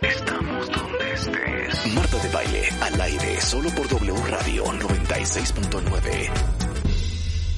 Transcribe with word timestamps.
Estamos 0.00 0.70
donde 0.70 1.12
estés. 1.12 1.94
Marta 1.94 2.16
de 2.16 2.28
Baile, 2.30 2.68
al 2.80 3.00
aire, 3.02 3.40
solo 3.42 3.68
por 3.74 3.86
W 3.88 4.14
Radio 4.30 4.64
96.9. 4.64 6.30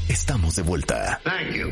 Estamos 0.08 0.56
de 0.56 0.62
vuelta. 0.62 1.20
Thank 1.22 1.54
you. 1.54 1.70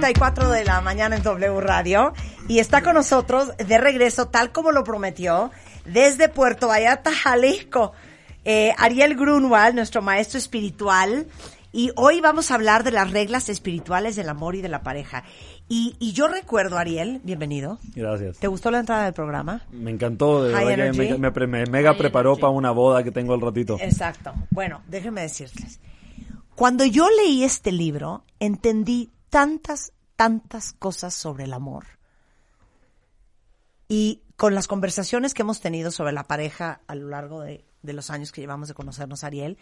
10.34 0.00 0.48
de 0.48 0.64
la 0.64 0.80
mañana 0.80 1.16
en 1.16 1.22
W 1.22 1.60
Radio 1.60 2.14
y 2.48 2.58
está 2.58 2.82
con 2.82 2.94
nosotros 2.94 3.52
de 3.58 3.76
regreso, 3.76 4.28
tal 4.28 4.50
como 4.50 4.72
lo 4.72 4.82
prometió, 4.82 5.50
desde 5.84 6.30
Puerto 6.30 6.68
Vallarta, 6.68 7.12
Jalisco, 7.12 7.92
eh, 8.46 8.72
Ariel 8.78 9.14
Grunwald, 9.14 9.74
nuestro 9.74 10.00
maestro 10.00 10.38
espiritual. 10.38 11.26
Y 11.72 11.92
hoy 11.96 12.22
vamos 12.22 12.50
a 12.50 12.54
hablar 12.54 12.82
de 12.82 12.92
las 12.92 13.10
reglas 13.10 13.50
espirituales 13.50 14.16
del 14.16 14.30
amor 14.30 14.54
y 14.54 14.62
de 14.62 14.70
la 14.70 14.82
pareja. 14.82 15.22
Y, 15.68 15.96
y 16.00 16.12
yo 16.12 16.28
recuerdo, 16.28 16.78
Ariel, 16.78 17.20
bienvenido. 17.22 17.78
Gracias. 17.94 18.38
¿Te 18.38 18.48
gustó 18.48 18.70
la 18.70 18.80
entrada 18.80 19.04
del 19.04 19.12
programa? 19.12 19.62
Me 19.70 19.90
encantó, 19.90 20.44
de 20.44 20.54
High 20.54 20.64
verdad 20.64 20.92
que 20.92 20.98
me, 20.98 21.06
energy. 21.08 21.20
me 21.20 21.46
me 21.46 21.66
mega 21.66 21.94
preparó 21.96 22.36
para 22.36 22.52
una 22.52 22.70
boda 22.70 23.04
que 23.04 23.12
tengo 23.12 23.34
al 23.34 23.42
ratito. 23.42 23.76
Exacto. 23.78 24.32
Bueno, 24.50 24.80
déjenme 24.88 25.20
decirles. 25.20 25.78
Cuando 26.54 26.86
yo 26.86 27.06
leí 27.10 27.44
este 27.44 27.70
libro, 27.70 28.24
entendí 28.40 29.10
tantas, 29.30 29.92
tantas 30.16 30.72
cosas 30.72 31.14
sobre 31.14 31.44
el 31.44 31.52
amor. 31.52 31.86
Y 33.88 34.22
con 34.36 34.54
las 34.54 34.68
conversaciones 34.68 35.34
que 35.34 35.42
hemos 35.42 35.60
tenido 35.60 35.90
sobre 35.90 36.12
la 36.12 36.24
pareja 36.24 36.80
a 36.86 36.94
lo 36.94 37.08
largo 37.08 37.40
de, 37.40 37.64
de 37.82 37.92
los 37.92 38.10
años 38.10 38.32
que 38.32 38.40
llevamos 38.40 38.68
de 38.68 38.74
conocernos, 38.74 39.24
Ariel, 39.24 39.58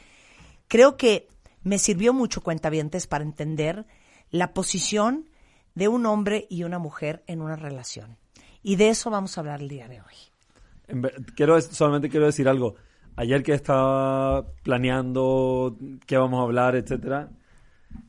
creo 0.66 0.96
que 0.96 1.28
me 1.62 1.78
sirvió 1.78 2.12
mucho 2.12 2.42
cuentavientes 2.42 3.06
para 3.06 3.24
entender 3.24 3.86
la 4.30 4.52
posición 4.52 5.28
de 5.74 5.88
un 5.88 6.06
hombre 6.06 6.46
y 6.50 6.64
una 6.64 6.78
mujer 6.78 7.22
en 7.26 7.40
una 7.40 7.56
relación. 7.56 8.18
Y 8.62 8.76
de 8.76 8.90
eso 8.90 9.10
vamos 9.10 9.36
a 9.36 9.40
hablar 9.40 9.60
el 9.60 9.68
día 9.68 9.88
de 9.88 10.00
hoy. 10.00 11.02
Quiero, 11.36 11.60
solamente 11.60 12.08
quiero 12.08 12.26
decir 12.26 12.48
algo. 12.48 12.74
Ayer 13.16 13.42
que 13.42 13.52
estaba 13.52 14.46
planeando 14.62 15.76
qué 16.06 16.16
vamos 16.16 16.40
a 16.40 16.42
hablar, 16.44 16.76
etcétera, 16.76 17.30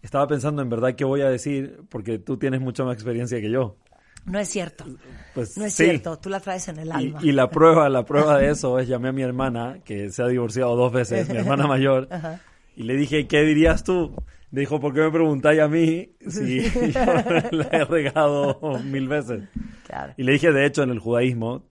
estaba 0.01 0.27
pensando 0.27 0.61
en 0.61 0.69
verdad 0.69 0.95
qué 0.95 1.03
voy 1.05 1.21
a 1.21 1.29
decir, 1.29 1.81
porque 1.89 2.19
tú 2.19 2.37
tienes 2.37 2.61
mucha 2.61 2.83
más 2.83 2.93
experiencia 2.95 3.39
que 3.41 3.49
yo. 3.49 3.77
No 4.25 4.37
es 4.37 4.49
cierto. 4.49 4.85
Pues 5.33 5.57
No 5.57 5.65
es 5.65 5.73
sí. 5.73 5.85
cierto. 5.85 6.17
Tú 6.19 6.29
la 6.29 6.39
traes 6.39 6.67
en 6.67 6.77
el 6.79 6.87
Y, 6.87 6.91
alma. 6.91 7.19
y 7.21 7.31
la 7.31 7.49
prueba, 7.49 7.89
la 7.89 8.03
prueba 8.05 8.37
de 8.37 8.49
eso 8.49 8.77
es 8.79 8.87
llamé 8.87 9.09
a 9.09 9.11
mi 9.11 9.21
hermana, 9.21 9.79
que 9.85 10.09
se 10.11 10.21
ha 10.21 10.27
divorciado 10.27 10.75
dos 10.75 10.91
veces, 10.91 11.29
mi 11.29 11.37
hermana 11.37 11.67
mayor, 11.67 12.07
Ajá. 12.11 12.41
y 12.75 12.83
le 12.83 12.95
dije, 12.95 13.27
¿qué 13.27 13.41
dirías 13.43 13.83
tú? 13.83 14.13
Dijo, 14.51 14.79
¿por 14.79 14.93
qué 14.93 15.01
me 15.01 15.11
preguntáis 15.11 15.59
a 15.61 15.67
mí 15.67 16.11
si 16.27 16.61
yo 16.91 16.99
la 17.51 17.69
he 17.71 17.85
regado 17.85 18.59
mil 18.83 19.07
veces? 19.07 19.43
Claro. 19.85 20.13
Y 20.17 20.23
le 20.23 20.31
dije, 20.33 20.51
de 20.51 20.65
hecho, 20.65 20.83
en 20.83 20.89
el 20.89 20.99
judaísmo, 20.99 21.65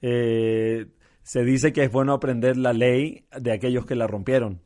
eh, 0.00 0.86
se 1.22 1.44
dice 1.44 1.72
que 1.72 1.84
es 1.84 1.92
bueno 1.92 2.12
aprender 2.12 2.56
la 2.56 2.72
ley 2.72 3.26
de 3.38 3.52
aquellos 3.52 3.86
que 3.86 3.94
la 3.96 4.06
rompieron. 4.06 4.60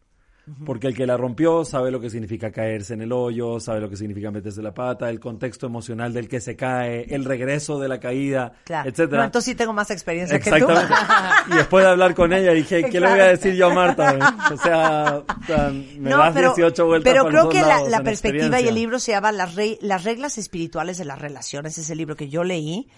Porque 0.64 0.86
el 0.86 0.94
que 0.94 1.06
la 1.06 1.16
rompió 1.16 1.64
sabe 1.64 1.90
lo 1.90 2.00
que 2.00 2.08
significa 2.08 2.52
caerse 2.52 2.94
en 2.94 3.00
el 3.02 3.10
hoyo, 3.10 3.58
sabe 3.58 3.80
lo 3.80 3.90
que 3.90 3.96
significa 3.96 4.30
meterse 4.30 4.62
la 4.62 4.72
pata, 4.72 5.10
el 5.10 5.18
contexto 5.18 5.66
emocional 5.66 6.12
del 6.12 6.28
que 6.28 6.40
se 6.40 6.54
cae, 6.54 7.12
el 7.12 7.24
regreso 7.24 7.80
de 7.80 7.88
la 7.88 7.98
caída, 7.98 8.52
Claro. 8.64 8.88
etcétera. 8.88 9.22
No, 9.22 9.24
entonces 9.24 9.50
sí 9.52 9.54
tengo 9.56 9.72
más 9.72 9.90
experiencia 9.90 10.38
que 10.38 10.50
tú. 10.52 10.66
Y 11.52 11.56
después 11.56 11.84
de 11.84 11.90
hablar 11.90 12.14
con 12.14 12.32
ella 12.32 12.52
dije, 12.52 12.84
¿qué 12.88 13.00
le 13.00 13.08
voy 13.10 13.18
a 13.20 13.24
decir 13.26 13.54
yo 13.54 13.66
a 13.70 13.74
Marta? 13.74 14.16
O 14.52 14.56
sea, 14.56 15.22
o 15.26 15.44
sea, 15.46 15.70
me 15.70 16.10
no, 16.10 16.18
das 16.18 16.32
pero, 16.34 16.54
18 16.54 16.86
vueltas 16.86 17.12
pero 17.12 17.26
creo 17.28 17.48
que 17.48 17.62
la, 17.62 18.00
perspectiva 18.04 18.60
y 18.60 18.68
el 18.68 18.74
libro 18.76 19.00
se 19.00 19.12
llama 19.12 19.32
las, 19.32 19.56
Re- 19.56 19.78
las 19.80 20.04
reglas 20.04 20.38
espirituales 20.38 20.96
de 20.98 21.06
las 21.06 21.20
relaciones. 21.20 21.76
Es 21.78 21.90
el 21.90 21.98
libro 21.98 22.14
que 22.14 22.28
yo 22.28 22.44
leí, 22.44 22.88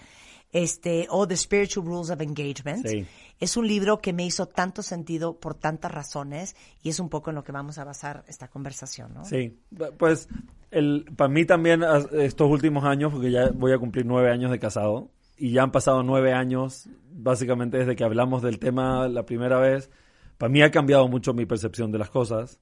este, 0.51 1.07
o 1.09 1.27
The 1.27 1.37
Spiritual 1.37 1.85
Rules 1.85 2.09
of 2.09 2.21
Engagement. 2.21 2.85
Sí. 2.87 3.05
Es 3.39 3.55
un 3.55 3.67
libro 3.67 3.99
que 3.99 4.11
me 4.11 4.25
hizo 4.25 4.47
tanto 4.47 4.81
sentido 4.81 5.39
por 5.39 5.55
tantas 5.55 5.91
razones 5.91 6.55
y 6.83 6.89
es 6.89 6.99
un 6.99 7.09
poco 7.09 7.29
en 7.29 7.35
lo 7.35 7.43
que 7.43 7.51
vamos 7.51 7.77
a 7.77 7.85
basar 7.85 8.25
esta 8.27 8.47
conversación, 8.49 9.13
¿no? 9.13 9.23
Sí, 9.23 9.57
pues 9.97 10.27
el, 10.71 11.05
para 11.15 11.29
mí 11.29 11.45
también 11.45 11.81
estos 12.13 12.49
últimos 12.49 12.83
años, 12.83 13.13
porque 13.13 13.31
ya 13.31 13.49
voy 13.53 13.71
a 13.71 13.77
cumplir 13.77 14.05
nueve 14.05 14.31
años 14.31 14.51
de 14.51 14.59
casado, 14.59 15.09
y 15.37 15.51
ya 15.53 15.63
han 15.63 15.71
pasado 15.71 16.03
nueve 16.03 16.33
años, 16.33 16.89
básicamente 17.11 17.77
desde 17.77 17.95
que 17.95 18.03
hablamos 18.03 18.41
del 18.41 18.59
tema 18.59 19.07
la 19.07 19.25
primera 19.25 19.57
vez, 19.57 19.89
para 20.37 20.51
mí 20.51 20.61
ha 20.61 20.71
cambiado 20.71 21.07
mucho 21.07 21.33
mi 21.33 21.45
percepción 21.45 21.91
de 21.91 21.97
las 21.97 22.09
cosas, 22.09 22.59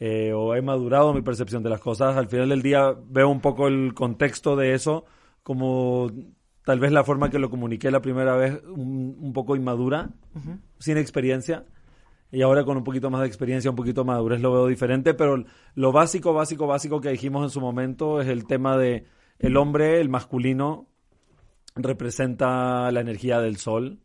eh, 0.00 0.32
o 0.32 0.54
he 0.54 0.62
madurado 0.62 1.14
mi 1.14 1.22
percepción 1.22 1.62
de 1.62 1.70
las 1.70 1.80
cosas. 1.80 2.16
Al 2.16 2.28
final 2.28 2.48
del 2.48 2.62
día 2.62 2.94
veo 3.06 3.28
un 3.28 3.40
poco 3.40 3.68
el 3.68 3.94
contexto 3.94 4.56
de 4.56 4.74
eso 4.74 5.04
como 5.42 6.10
tal 6.68 6.80
vez 6.80 6.92
la 6.92 7.02
forma 7.02 7.30
que 7.30 7.38
lo 7.38 7.48
comuniqué 7.48 7.90
la 7.90 8.02
primera 8.02 8.36
vez 8.36 8.62
un, 8.66 9.16
un 9.18 9.32
poco 9.32 9.56
inmadura, 9.56 10.10
sin 10.78 10.98
experiencia. 10.98 11.64
Y 12.30 12.42
ahora 12.42 12.62
con 12.62 12.76
un 12.76 12.84
poquito 12.84 13.08
más 13.08 13.22
de 13.22 13.26
experiencia, 13.26 13.70
un 13.70 13.76
poquito 13.76 14.04
más 14.04 14.16
de 14.16 14.18
madurez 14.18 14.42
lo 14.42 14.52
veo 14.52 14.66
diferente, 14.66 15.14
pero 15.14 15.46
lo 15.74 15.92
básico, 15.92 16.34
básico, 16.34 16.66
básico 16.66 17.00
que 17.00 17.08
dijimos 17.08 17.42
en 17.42 17.48
su 17.48 17.62
momento 17.62 18.20
es 18.20 18.28
el 18.28 18.46
tema 18.46 18.76
de 18.76 19.06
el 19.38 19.56
hombre, 19.56 19.98
el 19.98 20.10
masculino, 20.10 20.88
representa 21.74 22.92
la 22.92 23.00
energía 23.00 23.40
del 23.40 23.56
sol, 23.56 24.00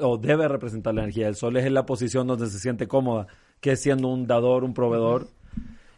o 0.00 0.18
debe 0.18 0.48
representar 0.48 0.92
la 0.96 1.02
energía 1.02 1.26
del 1.26 1.36
sol, 1.36 1.58
es 1.58 1.64
en 1.64 1.74
la 1.74 1.86
posición 1.86 2.26
donde 2.26 2.48
se 2.48 2.58
siente 2.58 2.88
cómoda, 2.88 3.28
que 3.60 3.70
es 3.70 3.82
siendo 3.82 4.08
un 4.08 4.26
dador, 4.26 4.64
un 4.64 4.74
proveedor, 4.74 5.28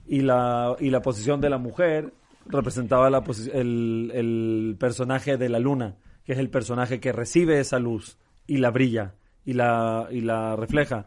y 0.06 0.21
la, 0.21 0.77
y 0.79 0.91
la 0.91 1.00
posición 1.00 1.41
de 1.41 1.49
la 1.49 1.56
mujer 1.56 2.12
representaba 2.47 3.08
la 3.10 3.22
el, 3.53 4.10
el 4.14 4.76
personaje 4.78 5.36
de 5.36 5.48
la 5.48 5.58
luna, 5.58 5.97
que 6.25 6.32
es 6.32 6.38
el 6.38 6.50
personaje 6.50 7.00
que 7.00 7.12
recibe 7.12 7.60
esa 7.60 7.78
luz 7.78 8.19
y 8.47 8.58
la 8.58 8.70
brilla 8.70 9.14
y 9.44 9.53
la, 9.54 10.08
y 10.10 10.20
la 10.20 10.56
refleja. 10.56 11.06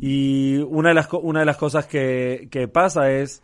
Y 0.00 0.56
una 0.58 0.88
de 0.90 0.94
las, 0.94 1.08
una 1.12 1.40
de 1.40 1.46
las 1.46 1.56
cosas 1.56 1.86
que, 1.86 2.48
que 2.50 2.68
pasa 2.68 3.10
es 3.12 3.42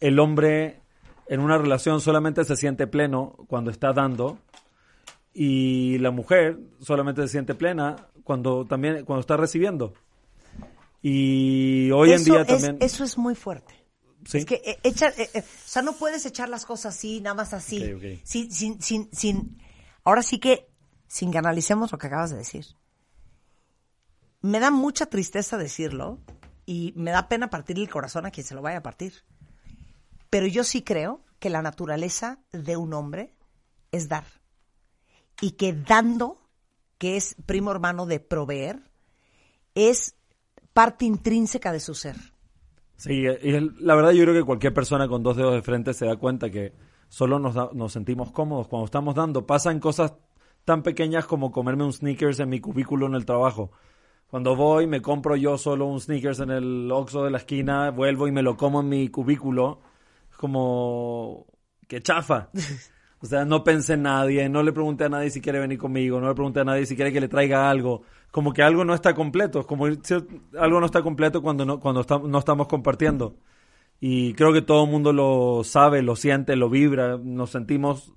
el 0.00 0.18
hombre 0.18 0.80
en 1.28 1.40
una 1.40 1.56
relación 1.56 2.00
solamente 2.00 2.44
se 2.44 2.56
siente 2.56 2.86
pleno 2.86 3.36
cuando 3.48 3.70
está 3.70 3.92
dando 3.92 4.38
y 5.32 5.98
la 5.98 6.10
mujer 6.10 6.58
solamente 6.80 7.22
se 7.22 7.28
siente 7.28 7.54
plena 7.54 7.96
cuando 8.24 8.64
también 8.64 9.04
cuando 9.04 9.20
está 9.20 9.36
recibiendo. 9.36 9.94
Y 11.02 11.90
hoy 11.90 12.12
en 12.12 12.24
día 12.24 12.40
es- 12.42 12.46
también 12.46 12.76
Eso 12.80 13.04
es 13.04 13.18
muy 13.18 13.34
fuerte. 13.34 13.74
Sí. 14.24 14.38
Es 14.38 14.46
que 14.46 14.62
eh, 14.64 14.78
echar, 14.82 15.12
eh, 15.18 15.30
eh, 15.34 15.40
o 15.40 15.68
sea, 15.68 15.82
no 15.82 15.94
puedes 15.94 16.24
echar 16.26 16.48
las 16.48 16.64
cosas 16.64 16.96
así, 16.96 17.20
nada 17.20 17.34
más 17.34 17.52
así. 17.52 18.20
Sin, 18.24 18.50
sin, 18.50 18.80
sin, 18.80 19.08
sin, 19.12 19.62
ahora 20.02 20.22
sí 20.22 20.38
que, 20.38 20.68
sin 21.06 21.30
que 21.30 21.38
analicemos 21.38 21.92
lo 21.92 21.98
que 21.98 22.06
acabas 22.06 22.30
de 22.30 22.38
decir. 22.38 22.66
Me 24.40 24.60
da 24.60 24.70
mucha 24.70 25.06
tristeza 25.06 25.56
decirlo 25.56 26.20
y 26.66 26.92
me 26.96 27.10
da 27.10 27.28
pena 27.28 27.50
partir 27.50 27.78
el 27.78 27.88
corazón 27.88 28.26
a 28.26 28.30
quien 28.30 28.46
se 28.46 28.54
lo 28.54 28.62
vaya 28.62 28.78
a 28.78 28.82
partir. 28.82 29.24
Pero 30.30 30.46
yo 30.46 30.64
sí 30.64 30.82
creo 30.82 31.24
que 31.38 31.50
la 31.50 31.62
naturaleza 31.62 32.40
de 32.52 32.76
un 32.76 32.94
hombre 32.94 33.34
es 33.92 34.08
dar. 34.08 34.24
Y 35.40 35.52
que 35.52 35.72
dando, 35.72 36.40
que 36.98 37.16
es 37.16 37.36
primo 37.46 37.70
hermano 37.70 38.06
de 38.06 38.20
proveer, 38.20 38.90
es 39.74 40.14
parte 40.72 41.04
intrínseca 41.04 41.72
de 41.72 41.80
su 41.80 41.94
ser. 41.94 42.33
Sí, 42.96 43.22
y 43.22 43.26
el- 43.26 43.74
la 43.80 43.94
verdad 43.94 44.12
yo 44.12 44.22
creo 44.24 44.34
que 44.34 44.44
cualquier 44.44 44.72
persona 44.72 45.08
con 45.08 45.22
dos 45.22 45.36
dedos 45.36 45.54
de 45.54 45.62
frente 45.62 45.92
se 45.94 46.06
da 46.06 46.16
cuenta 46.16 46.50
que 46.50 46.72
solo 47.08 47.38
nos, 47.38 47.54
da- 47.54 47.70
nos 47.72 47.92
sentimos 47.92 48.30
cómodos 48.32 48.68
cuando 48.68 48.86
estamos 48.86 49.14
dando. 49.14 49.46
Pasan 49.46 49.80
cosas 49.80 50.14
tan 50.64 50.82
pequeñas 50.82 51.26
como 51.26 51.50
comerme 51.52 51.84
un 51.84 51.92
sneakers 51.92 52.40
en 52.40 52.48
mi 52.48 52.60
cubículo 52.60 53.06
en 53.06 53.14
el 53.14 53.26
trabajo. 53.26 53.72
Cuando 54.28 54.56
voy, 54.56 54.86
me 54.86 55.02
compro 55.02 55.36
yo 55.36 55.58
solo 55.58 55.86
un 55.86 56.00
sneakers 56.00 56.40
en 56.40 56.50
el 56.50 56.90
Oxxo 56.92 57.24
de 57.24 57.30
la 57.30 57.38
esquina, 57.38 57.90
vuelvo 57.90 58.28
y 58.28 58.32
me 58.32 58.42
lo 58.42 58.56
como 58.56 58.80
en 58.80 58.88
mi 58.88 59.08
cubículo. 59.08 59.80
Es 60.30 60.36
como... 60.36 61.46
que 61.88 62.02
chafa. 62.02 62.50
O 63.20 63.26
sea, 63.26 63.44
no 63.46 63.64
pensé 63.64 63.94
en 63.94 64.02
nadie, 64.02 64.48
no 64.50 64.62
le 64.62 64.72
pregunté 64.72 65.04
a 65.04 65.08
nadie 65.08 65.30
si 65.30 65.40
quiere 65.40 65.58
venir 65.58 65.78
conmigo, 65.78 66.20
no 66.20 66.28
le 66.28 66.34
pregunté 66.34 66.60
a 66.60 66.64
nadie 66.64 66.84
si 66.84 66.94
quiere 66.94 67.10
que 67.12 67.20
le 67.22 67.28
traiga 67.28 67.70
algo. 67.70 68.02
Como 68.34 68.52
que 68.52 68.64
algo 68.64 68.84
no 68.84 68.94
está 68.94 69.14
completo, 69.14 69.64
como 69.64 69.86
algo 69.86 70.80
no 70.80 70.86
está 70.86 71.02
completo 71.02 71.40
cuando 71.40 71.64
no, 71.64 71.78
cuando 71.78 72.04
no 72.26 72.38
estamos 72.40 72.66
compartiendo. 72.66 73.36
Y 74.00 74.34
creo 74.34 74.52
que 74.52 74.60
todo 74.60 74.86
el 74.86 74.90
mundo 74.90 75.12
lo 75.12 75.62
sabe, 75.62 76.02
lo 76.02 76.16
siente, 76.16 76.56
lo 76.56 76.68
vibra, 76.68 77.16
nos 77.16 77.50
sentimos 77.50 78.12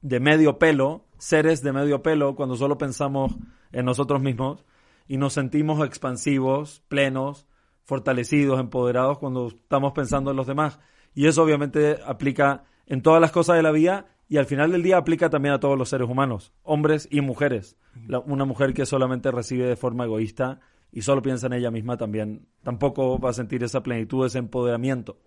de 0.00 0.20
medio 0.20 0.58
pelo, 0.58 1.04
seres 1.18 1.62
de 1.62 1.74
medio 1.74 2.02
pelo, 2.02 2.34
cuando 2.34 2.56
solo 2.56 2.78
pensamos 2.78 3.36
en 3.70 3.84
nosotros 3.84 4.22
mismos 4.22 4.64
y 5.06 5.18
nos 5.18 5.34
sentimos 5.34 5.84
expansivos, 5.84 6.82
plenos, 6.88 7.46
fortalecidos, 7.84 8.60
empoderados 8.60 9.18
cuando 9.18 9.48
estamos 9.48 9.92
pensando 9.92 10.30
en 10.30 10.38
los 10.38 10.46
demás. 10.46 10.80
Y 11.14 11.26
eso 11.26 11.42
obviamente 11.42 11.98
aplica 12.06 12.64
en 12.86 13.02
todas 13.02 13.20
las 13.20 13.32
cosas 13.32 13.56
de 13.56 13.62
la 13.62 13.70
vida 13.70 14.06
y 14.28 14.36
al 14.36 14.46
final 14.46 14.72
del 14.72 14.82
día 14.82 14.96
aplica 14.98 15.30
también 15.30 15.54
a 15.54 15.60
todos 15.60 15.78
los 15.78 15.88
seres 15.88 16.08
humanos, 16.08 16.52
hombres 16.62 17.08
y 17.10 17.20
mujeres. 17.20 17.76
La- 18.06 18.18
una 18.20 18.44
mujer 18.44 18.74
que 18.74 18.86
solamente 18.86 19.30
recibe 19.30 19.64
de 19.66 19.76
forma 19.76 20.04
egoísta 20.04 20.60
y 20.92 21.02
solo 21.02 21.22
piensa 21.22 21.46
en 21.46 21.54
ella 21.54 21.70
misma 21.70 21.96
también, 21.96 22.46
tampoco 22.62 23.18
va 23.18 23.30
a 23.30 23.34
sentir 23.34 23.62
esa 23.64 23.82
plenitud, 23.82 24.24
ese 24.26 24.38
empoderamiento. 24.38 25.18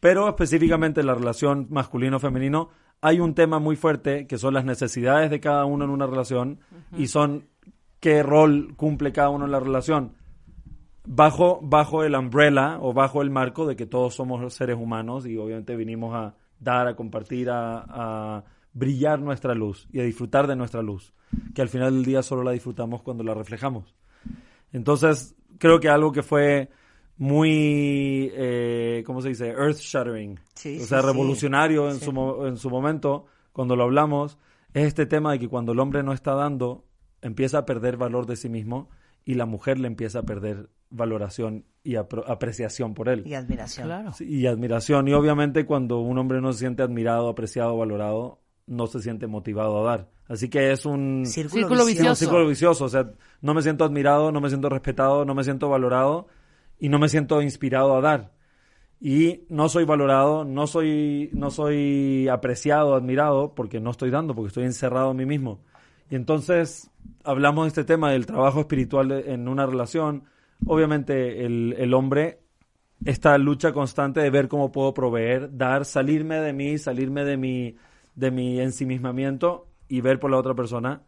Pero 0.00 0.28
específicamente 0.28 1.00
en 1.00 1.06
la 1.06 1.14
relación 1.14 1.66
masculino-femenino 1.70 2.70
hay 3.00 3.20
un 3.20 3.34
tema 3.34 3.58
muy 3.58 3.76
fuerte 3.76 4.26
que 4.26 4.38
son 4.38 4.54
las 4.54 4.64
necesidades 4.64 5.30
de 5.30 5.40
cada 5.40 5.64
uno 5.64 5.84
en 5.84 5.90
una 5.90 6.06
relación 6.06 6.60
y 6.96 7.06
son 7.08 7.48
qué 8.00 8.22
rol 8.22 8.74
cumple 8.76 9.12
cada 9.12 9.30
uno 9.30 9.44
en 9.44 9.52
la 9.52 9.60
relación 9.60 10.12
bajo, 11.04 11.60
bajo 11.62 12.04
el 12.04 12.14
umbrella 12.14 12.78
o 12.80 12.92
bajo 12.92 13.22
el 13.22 13.30
marco 13.30 13.66
de 13.66 13.76
que 13.76 13.86
todos 13.86 14.14
somos 14.14 14.52
seres 14.54 14.76
humanos 14.76 15.26
y 15.26 15.36
obviamente 15.36 15.76
vinimos 15.76 16.14
a 16.14 16.34
dar, 16.62 16.86
a 16.88 16.96
compartir, 16.96 17.50
a, 17.50 17.84
a 17.88 18.44
brillar 18.72 19.20
nuestra 19.20 19.54
luz 19.54 19.88
y 19.92 20.00
a 20.00 20.04
disfrutar 20.04 20.46
de 20.46 20.56
nuestra 20.56 20.82
luz, 20.82 21.12
que 21.54 21.62
al 21.62 21.68
final 21.68 21.94
del 21.94 22.04
día 22.04 22.22
solo 22.22 22.42
la 22.42 22.52
disfrutamos 22.52 23.02
cuando 23.02 23.24
la 23.24 23.34
reflejamos. 23.34 23.94
Entonces, 24.72 25.34
creo 25.58 25.80
que 25.80 25.88
algo 25.88 26.12
que 26.12 26.22
fue 26.22 26.70
muy, 27.18 28.30
eh, 28.34 29.02
¿cómo 29.06 29.20
se 29.20 29.30
dice? 29.30 29.48
Earth 29.48 29.78
shattering. 29.78 30.40
Sí, 30.54 30.80
o 30.80 30.84
sea, 30.84 31.00
sí. 31.00 31.06
revolucionario 31.06 31.90
en, 31.90 32.00
su, 32.00 32.46
en 32.46 32.56
su 32.56 32.70
momento, 32.70 33.26
cuando 33.52 33.76
lo 33.76 33.84
hablamos, 33.84 34.38
es 34.72 34.86
este 34.86 35.06
tema 35.06 35.32
de 35.32 35.38
que 35.38 35.48
cuando 35.48 35.72
el 35.72 35.80
hombre 35.80 36.02
no 36.02 36.12
está 36.12 36.34
dando, 36.34 36.84
empieza 37.20 37.58
a 37.58 37.66
perder 37.66 37.96
valor 37.96 38.26
de 38.26 38.36
sí 38.36 38.48
mismo 38.48 38.88
y 39.24 39.34
la 39.34 39.46
mujer 39.46 39.78
le 39.78 39.86
empieza 39.86 40.20
a 40.20 40.22
perder 40.22 40.70
valoración 40.92 41.64
y 41.82 41.94
apro- 41.94 42.24
apreciación 42.28 42.94
por 42.94 43.08
él. 43.08 43.22
Y 43.26 43.34
admiración. 43.34 43.86
Claro. 43.86 44.12
Sí, 44.12 44.24
Y 44.24 44.46
admiración. 44.46 45.08
Y 45.08 45.12
obviamente 45.14 45.64
cuando 45.66 45.98
un 46.00 46.18
hombre 46.18 46.40
no 46.40 46.52
se 46.52 46.60
siente 46.60 46.82
admirado, 46.82 47.28
apreciado, 47.28 47.76
valorado, 47.76 48.38
no 48.66 48.86
se 48.86 49.00
siente 49.00 49.26
motivado 49.26 49.80
a 49.80 49.90
dar. 49.90 50.10
Así 50.28 50.48
que 50.48 50.70
es 50.70 50.86
un 50.86 51.24
Círculo, 51.26 51.60
Círculo 51.62 51.82
un 51.82 51.88
vicioso. 51.88 52.14
círculo 52.14 52.46
vicioso. 52.48 52.84
O 52.84 52.88
sea, 52.88 53.10
no 53.40 53.54
me 53.54 53.62
siento 53.62 53.84
admirado, 53.84 54.30
no 54.30 54.40
me 54.40 54.48
siento 54.48 54.68
respetado, 54.68 55.24
no 55.24 55.34
me 55.34 55.42
siento 55.44 55.68
valorado 55.68 56.28
y 56.78 56.88
no 56.88 56.98
me 56.98 57.08
siento 57.08 57.42
inspirado 57.42 57.96
a 57.96 58.00
dar. 58.00 58.32
Y 59.00 59.44
no 59.48 59.68
soy 59.68 59.84
valorado, 59.84 60.44
no 60.44 60.68
soy, 60.68 61.28
no 61.32 61.50
soy 61.50 62.28
apreciado, 62.28 62.94
admirado, 62.94 63.52
porque 63.54 63.80
no 63.80 63.90
estoy 63.90 64.10
dando, 64.10 64.34
porque 64.34 64.48
estoy 64.48 64.64
encerrado 64.64 65.10
en 65.10 65.16
mí 65.16 65.26
mismo. 65.26 65.60
Y 66.08 66.14
entonces 66.14 66.90
hablamos 67.24 67.64
de 67.64 67.68
este 67.68 67.84
tema 67.84 68.12
del 68.12 68.26
trabajo 68.26 68.60
espiritual 68.60 69.08
de- 69.08 69.32
en 69.32 69.48
una 69.48 69.66
relación. 69.66 70.24
Obviamente 70.66 71.44
el, 71.44 71.74
el 71.78 71.94
hombre, 71.94 72.40
esta 73.04 73.36
lucha 73.38 73.72
constante 73.72 74.20
de 74.20 74.30
ver 74.30 74.48
cómo 74.48 74.70
puedo 74.72 74.94
proveer, 74.94 75.56
dar, 75.56 75.84
salirme 75.84 76.36
de 76.36 76.52
mí, 76.52 76.78
salirme 76.78 77.24
de 77.24 77.36
mi, 77.36 77.76
de 78.14 78.30
mi 78.30 78.60
ensimismamiento 78.60 79.68
y 79.88 80.00
ver 80.00 80.20
por 80.20 80.30
la 80.30 80.38
otra 80.38 80.54
persona. 80.54 81.02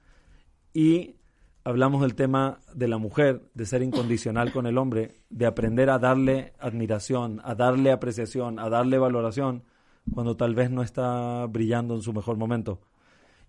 Y 0.73 1.17
hablamos 1.65 2.03
del 2.03 2.15
tema 2.15 2.61
de 2.75 2.89
la 2.89 2.99
mujer, 2.99 3.43
de 3.55 3.67
ser 3.67 3.83
incondicional 3.83 4.53
con 4.53 4.67
el 4.67 4.77
hombre, 4.77 5.23
de 5.31 5.47
aprender 5.47 5.89
a 5.89 5.99
darle 5.99 6.53
admiración, 6.59 7.41
a 7.45 7.55
darle 7.55 7.93
apreciación, 7.93 8.59
a 8.59 8.69
darle 8.69 8.99
valoración, 8.99 9.63
cuando 10.13 10.37
tal 10.37 10.55
vez 10.55 10.71
no 10.71 10.83
está 10.83 11.47
brillando 11.47 11.95
en 11.95 12.03
su 12.03 12.13
mejor 12.13 12.37
momento. 12.37 12.81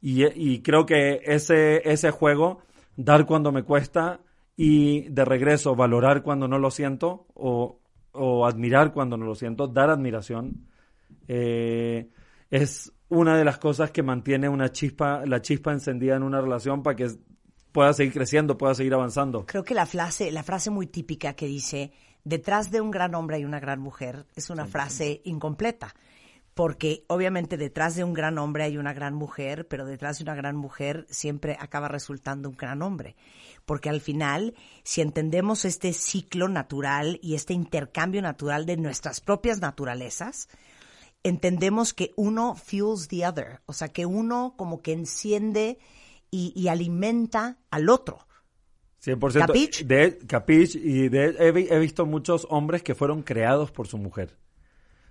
Y, 0.01 0.25
y 0.25 0.61
creo 0.61 0.85
que 0.85 1.21
ese, 1.25 1.81
ese 1.89 2.11
juego, 2.11 2.59
dar 2.95 3.25
cuando 3.25 3.51
me 3.51 3.63
cuesta 3.63 4.21
y 4.55 5.09
de 5.09 5.25
regreso 5.25 5.75
valorar 5.75 6.23
cuando 6.23 6.47
no 6.47 6.59
lo 6.59 6.71
siento 6.71 7.27
o, 7.33 7.79
o 8.11 8.45
admirar 8.45 8.93
cuando 8.93 9.17
no 9.17 9.25
lo 9.25 9.35
siento, 9.35 9.67
dar 9.67 9.89
admiración, 9.89 10.67
eh, 11.27 12.09
es 12.49 12.93
una 13.09 13.37
de 13.37 13.45
las 13.45 13.57
cosas 13.57 13.91
que 13.91 14.03
mantiene 14.03 14.49
una 14.49 14.71
chispa, 14.71 15.25
la 15.25 15.41
chispa 15.41 15.71
encendida 15.71 16.15
en 16.15 16.23
una 16.23 16.41
relación 16.41 16.83
para 16.83 16.95
que 16.95 17.09
pueda 17.71 17.93
seguir 17.93 18.13
creciendo, 18.13 18.57
pueda 18.57 18.73
seguir 18.73 18.93
avanzando. 18.93 19.45
Creo 19.45 19.63
que 19.63 19.73
la 19.73 19.85
frase, 19.85 20.31
la 20.31 20.43
frase 20.43 20.69
muy 20.69 20.87
típica 20.87 21.33
que 21.33 21.45
dice, 21.45 21.91
detrás 22.23 22.71
de 22.71 22.81
un 22.81 22.91
gran 22.91 23.13
hombre 23.15 23.37
hay 23.37 23.45
una 23.45 23.59
gran 23.59 23.79
mujer, 23.79 24.25
es 24.35 24.49
una 24.49 24.65
frase 24.65 25.21
incompleta. 25.25 25.93
Porque 26.55 27.03
obviamente 27.07 27.57
detrás 27.57 27.95
de 27.95 28.05
un 28.05 28.13
gran 28.13 28.37
hombre 28.37 28.63
hay 28.63 28.77
una 28.77 28.93
gran 28.93 29.13
mujer, 29.13 29.67
pero 29.67 29.85
detrás 29.85 30.17
de 30.17 30.23
una 30.23 30.35
gran 30.35 30.55
mujer 30.55 31.05
siempre 31.09 31.57
acaba 31.59 31.89
resultando 31.89 32.49
un 32.49 32.55
gran 32.55 32.81
hombre. 32.81 33.17
Porque 33.65 33.89
al 33.89 33.99
final, 33.99 34.55
si 34.83 35.01
entendemos 35.01 35.65
este 35.65 35.91
ciclo 35.91 36.47
natural 36.47 37.19
y 37.21 37.35
este 37.35 37.53
intercambio 37.53 38.21
natural 38.21 38.65
de 38.65 38.77
nuestras 38.77 39.19
propias 39.19 39.59
naturalezas, 39.59 40.47
entendemos 41.23 41.93
que 41.93 42.13
uno 42.15 42.55
fuels 42.55 43.09
the 43.09 43.27
other, 43.27 43.59
o 43.65 43.73
sea, 43.73 43.89
que 43.89 44.05
uno 44.05 44.53
como 44.55 44.81
que 44.81 44.93
enciende 44.93 45.77
y, 46.31 46.53
y 46.55 46.69
alimenta 46.69 47.57
al 47.69 47.89
otro. 47.89 48.25
100%. 49.03 49.45
¿Capich? 49.45 49.85
De, 49.85 50.17
capich, 50.19 50.75
y 50.75 51.09
de, 51.09 51.35
he 51.37 51.79
visto 51.79 52.05
muchos 52.05 52.47
hombres 52.49 52.81
que 52.81 52.95
fueron 52.95 53.23
creados 53.23 53.71
por 53.71 53.87
su 53.87 53.97
mujer. 53.97 54.37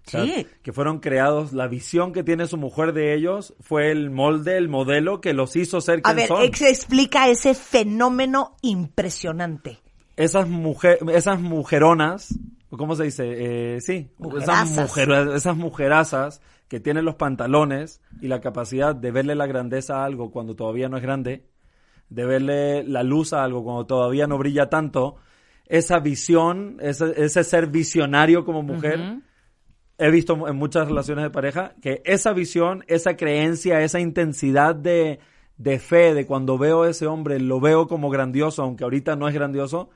O 0.06 0.10
sea, 0.10 0.24
Sí. 0.24 0.46
Que 0.62 0.72
fueron 0.72 0.98
creados, 1.00 1.52
la 1.52 1.66
visión 1.66 2.12
que 2.12 2.22
tiene 2.22 2.46
su 2.46 2.56
mujer 2.58 2.92
de 2.92 3.14
ellos 3.14 3.54
fue 3.60 3.90
el 3.90 4.10
molde, 4.10 4.56
el 4.58 4.68
modelo 4.68 5.20
que 5.20 5.32
los 5.32 5.56
hizo 5.56 5.80
ser 5.80 6.00
A 6.04 6.12
ver, 6.12 6.28
son. 6.28 6.42
ex- 6.42 6.60
explica 6.62 7.28
ese 7.28 7.54
fenómeno 7.54 8.56
impresionante. 8.62 9.78
esas, 10.16 10.48
mujer, 10.48 10.98
esas 11.12 11.40
mujeronas, 11.40 12.38
¿cómo 12.70 12.94
se 12.96 13.04
dice? 13.04 13.24
Eh, 13.76 13.80
sí, 13.80 14.10
esas, 14.40 14.70
mujer, 14.70 15.10
esas 15.34 15.56
mujerazas 15.56 16.40
que 16.68 16.80
tienen 16.80 17.04
los 17.04 17.14
pantalones 17.16 18.00
y 18.20 18.28
la 18.28 18.40
capacidad 18.40 18.94
de 18.94 19.10
verle 19.10 19.34
la 19.34 19.46
grandeza 19.46 19.96
a 20.02 20.04
algo 20.04 20.30
cuando 20.30 20.54
todavía 20.54 20.88
no 20.88 20.96
es 20.98 21.02
grande, 21.02 21.46
de 22.10 22.24
verle 22.26 22.84
la 22.84 23.02
luz 23.02 23.32
a 23.32 23.42
algo 23.42 23.64
cuando 23.64 23.86
todavía 23.86 24.26
no 24.26 24.38
brilla 24.38 24.68
tanto, 24.70 25.16
esa 25.66 25.98
visión, 25.98 26.76
ese, 26.80 27.12
ese 27.16 27.42
ser 27.42 27.66
visionario 27.68 28.44
como 28.44 28.62
mujer, 28.62 29.00
he 29.98 30.10
visto 30.10 30.48
en 30.48 30.56
muchas 30.56 30.88
relaciones 30.88 31.22
de 31.24 31.30
pareja 31.30 31.74
que 31.80 32.02
esa 32.04 32.32
visión, 32.32 32.84
esa 32.88 33.16
creencia, 33.16 33.80
esa 33.82 34.00
intensidad 34.00 34.74
de, 34.74 35.20
de 35.56 35.78
fe, 35.78 36.14
de 36.14 36.26
cuando 36.26 36.58
veo 36.58 36.82
a 36.82 36.90
ese 36.90 37.06
hombre, 37.06 37.38
lo 37.40 37.60
veo 37.60 37.86
como 37.86 38.10
grandioso, 38.10 38.62
aunque 38.62 38.84
ahorita 38.84 39.16
no 39.16 39.28
es 39.28 39.34
grandioso, 39.34 39.90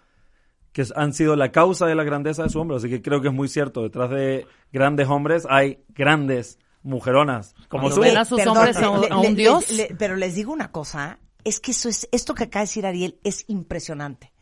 que 0.72 0.84
han 0.94 1.12
sido 1.14 1.34
la 1.34 1.50
causa 1.50 1.86
de 1.86 1.94
la 1.96 2.04
grandeza 2.04 2.44
de 2.44 2.50
su 2.50 2.60
hombre. 2.60 2.76
Así 2.76 2.88
que 2.88 3.02
creo 3.02 3.20
que 3.20 3.28
es 3.28 3.34
muy 3.34 3.48
cierto. 3.48 3.82
Detrás 3.82 4.10
de 4.10 4.46
grandes 4.72 5.08
hombres 5.08 5.46
hay 5.50 5.82
grandes 5.88 6.58
mujeronas. 6.82 7.54
Como 7.68 7.90
tú. 7.90 8.00
ven 8.00 8.16
a 8.16 8.24
sus 8.24 8.46
hombres 8.46 8.76
a 8.76 8.90
un- 8.90 9.12
a 9.12 9.18
un 9.18 9.34
dios. 9.34 9.70
le- 9.72 9.94
pero 9.98 10.14
les 10.14 10.34
digo 10.36 10.52
una 10.52 10.70
cosa, 10.70 11.18
es 11.42 11.58
que 11.58 11.72
eso 11.72 11.88
es, 11.88 12.08
esto 12.12 12.34
que 12.34 12.44
acaba 12.44 12.60
de 12.60 12.66
decir 12.68 12.86
Ariel 12.86 13.18
es 13.24 13.44
impresionante. 13.48 14.32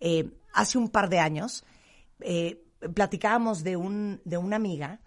Eh, 0.00 0.28
hace 0.52 0.78
un 0.78 0.88
par 0.88 1.08
de 1.10 1.20
años 1.20 1.64
eh, 2.22 2.60
platicábamos 2.94 3.62
de 3.62 3.76
un, 3.76 4.20
de 4.24 4.38
una 4.38 4.56
amiga 4.56 5.00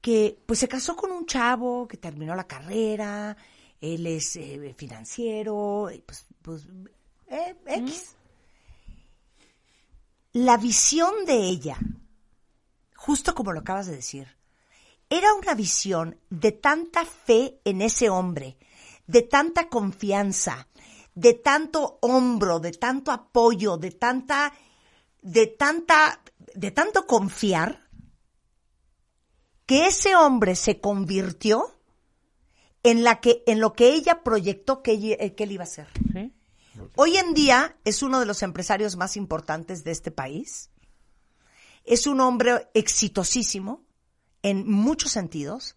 que 0.00 0.38
pues 0.46 0.58
se 0.58 0.68
casó 0.68 0.96
con 0.96 1.10
un 1.10 1.24
chavo 1.26 1.88
que 1.88 1.96
terminó 1.96 2.34
la 2.34 2.46
carrera, 2.46 3.36
él 3.80 4.06
es 4.06 4.36
eh, 4.36 4.74
financiero, 4.76 5.90
pues, 6.06 6.26
pues 6.42 6.68
eh, 7.28 7.56
X. 7.66 8.16
La 10.32 10.56
visión 10.56 11.24
de 11.26 11.34
ella, 11.34 11.78
justo 12.96 13.34
como 13.34 13.52
lo 13.52 13.60
acabas 13.60 13.86
de 13.86 13.96
decir, 13.96 14.28
era 15.08 15.32
una 15.34 15.54
visión 15.54 16.18
de 16.28 16.52
tanta 16.52 17.04
fe 17.04 17.60
en 17.64 17.82
ese 17.82 18.10
hombre, 18.10 18.56
de 19.06 19.22
tanta 19.22 19.68
confianza, 19.68 20.66
de 21.14 21.34
tanto 21.34 21.98
hombro, 22.02 22.58
de 22.58 22.72
tanto 22.72 23.12
apoyo, 23.12 23.76
de 23.76 23.92
tanta, 23.92 24.52
de 25.22 25.46
tanta, 25.46 26.20
de 26.54 26.70
tanto 26.70 27.06
confiar, 27.06 27.80
que 29.66 29.86
ese 29.86 30.14
hombre 30.14 30.56
se 30.56 30.80
convirtió 30.80 31.64
en 32.82 33.02
la 33.02 33.20
que, 33.20 33.42
en 33.46 33.60
lo 33.60 33.72
que 33.72 33.94
ella 33.94 34.22
proyectó 34.22 34.82
que, 34.82 34.92
ella- 34.92 35.16
eh, 35.18 35.34
que 35.34 35.44
él 35.44 35.52
iba 35.52 35.64
a 35.64 35.66
ser. 35.66 35.88
Sí. 36.12 36.32
Hoy 36.96 37.16
en 37.16 37.34
día 37.34 37.76
es 37.84 38.02
uno 38.02 38.20
de 38.20 38.26
los 38.26 38.42
empresarios 38.42 38.96
más 38.96 39.16
importantes 39.16 39.84
de 39.84 39.92
este 39.92 40.10
país. 40.10 40.70
Es 41.84 42.06
un 42.06 42.20
hombre 42.20 42.68
exitosísimo 42.74 43.84
en 44.42 44.68
muchos 44.70 45.12
sentidos. 45.12 45.76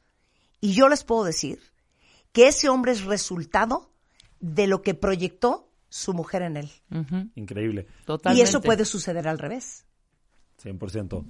Y 0.59 0.73
yo 0.73 0.89
les 0.89 1.03
puedo 1.03 1.23
decir 1.23 1.61
que 2.33 2.47
ese 2.47 2.67
hombre 2.67 2.91
es 2.91 3.03
resultado 3.05 3.91
de 4.39 4.67
lo 4.67 4.81
que 4.81 4.95
proyectó 4.95 5.69
su 5.89 6.13
mujer 6.13 6.41
en 6.41 6.57
él. 6.57 6.71
Increíble. 7.35 7.87
Totalmente. 8.05 8.39
Y 8.39 8.43
eso 8.43 8.59
puede 8.61 8.83
suceder 8.83 9.27
al 9.27 9.37
revés. 9.39 9.85
100%. 10.63 11.25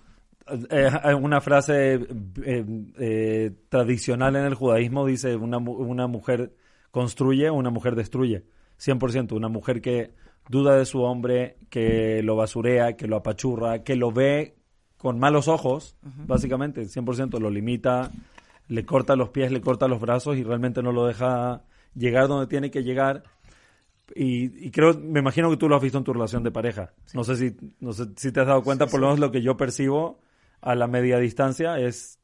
Eh, 0.70 0.90
hay 1.04 1.14
una 1.14 1.42
frase 1.42 1.96
eh, 1.96 2.66
eh, 2.98 3.52
tradicional 3.70 4.36
en 4.36 4.46
el 4.46 4.54
judaísmo 4.54 5.06
dice, 5.06 5.36
una, 5.36 5.58
una 5.58 6.08
mujer 6.08 6.54
construye, 6.92 7.50
una 7.52 7.70
mujer 7.70 7.96
destruye. 7.96 8.46
100%. 8.80 9.34
Una 9.34 9.50
mujer 9.50 9.82
que 9.82 10.14
duda 10.50 10.76
de 10.76 10.86
su 10.86 11.02
hombre, 11.02 11.58
que 11.70 12.22
lo 12.24 12.36
basurea, 12.36 12.96
que 12.96 13.08
lo 13.08 13.18
apachurra, 13.18 13.84
que 13.84 13.96
lo 13.96 14.12
ve 14.12 14.56
con 14.98 15.20
malos 15.20 15.48
ojos, 15.48 15.96
básicamente, 16.26 16.82
100%. 16.84 17.40
Lo 17.40 17.50
limita, 17.50 18.12
le 18.68 18.86
corta 18.86 19.16
los 19.16 19.30
pies, 19.30 19.52
le 19.52 19.62
corta 19.62 19.88
los 19.88 20.00
brazos 20.00 20.38
y 20.38 20.44
realmente 20.44 20.82
no 20.82 20.92
lo 20.92 21.06
deja 21.06 21.64
llegar 21.96 22.28
donde 22.28 22.48
tiene 22.48 22.72
que 22.72 22.84
llegar. 22.84 23.24
Y, 24.16 24.68
y 24.68 24.72
creo, 24.72 24.94
me 24.94 25.20
imagino 25.20 25.50
que 25.50 25.58
tú 25.58 25.68
lo 25.68 25.76
has 25.76 25.82
visto 25.82 25.98
en 25.98 26.04
tu 26.04 26.14
relación 26.14 26.44
de 26.44 26.52
pareja. 26.52 26.94
No 27.14 27.24
sé 27.24 27.36
si, 27.36 27.56
no 27.80 27.94
sé 27.94 28.06
si 28.16 28.32
te 28.32 28.40
has 28.40 28.48
dado 28.48 28.64
cuenta, 28.64 28.88
por 28.88 29.00
lo 29.00 29.08
menos 29.08 29.20
lo 29.20 29.32
que 29.32 29.42
yo 29.42 29.58
percibo 29.58 30.20
a 30.62 30.76
la 30.76 30.88
media 30.88 31.20
distancia 31.20 31.78
es 31.78 32.20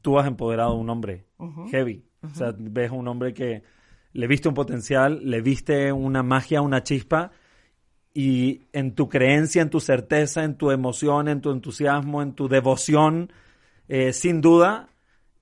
tú 0.00 0.18
has 0.18 0.26
empoderado 0.26 0.72
a 0.72 0.78
un 0.78 0.90
hombre 0.90 1.26
heavy. 1.70 2.04
O 2.22 2.34
sea, 2.34 2.54
ves 2.56 2.90
a 2.90 2.94
un 2.94 3.08
hombre 3.08 3.34
que 3.34 3.62
le 4.12 4.26
viste 4.26 4.48
un 4.48 4.54
potencial, 4.54 5.20
le 5.24 5.40
viste 5.40 5.92
una 5.92 6.22
magia, 6.22 6.62
una 6.62 6.82
chispa, 6.82 7.32
y 8.14 8.62
en 8.72 8.94
tu 8.94 9.08
creencia, 9.08 9.60
en 9.60 9.70
tu 9.70 9.80
certeza, 9.80 10.44
en 10.44 10.56
tu 10.56 10.70
emoción, 10.70 11.28
en 11.28 11.40
tu 11.40 11.50
entusiasmo, 11.50 12.22
en 12.22 12.32
tu 12.32 12.48
devoción, 12.48 13.32
eh, 13.88 14.12
sin 14.12 14.40
duda, 14.40 14.88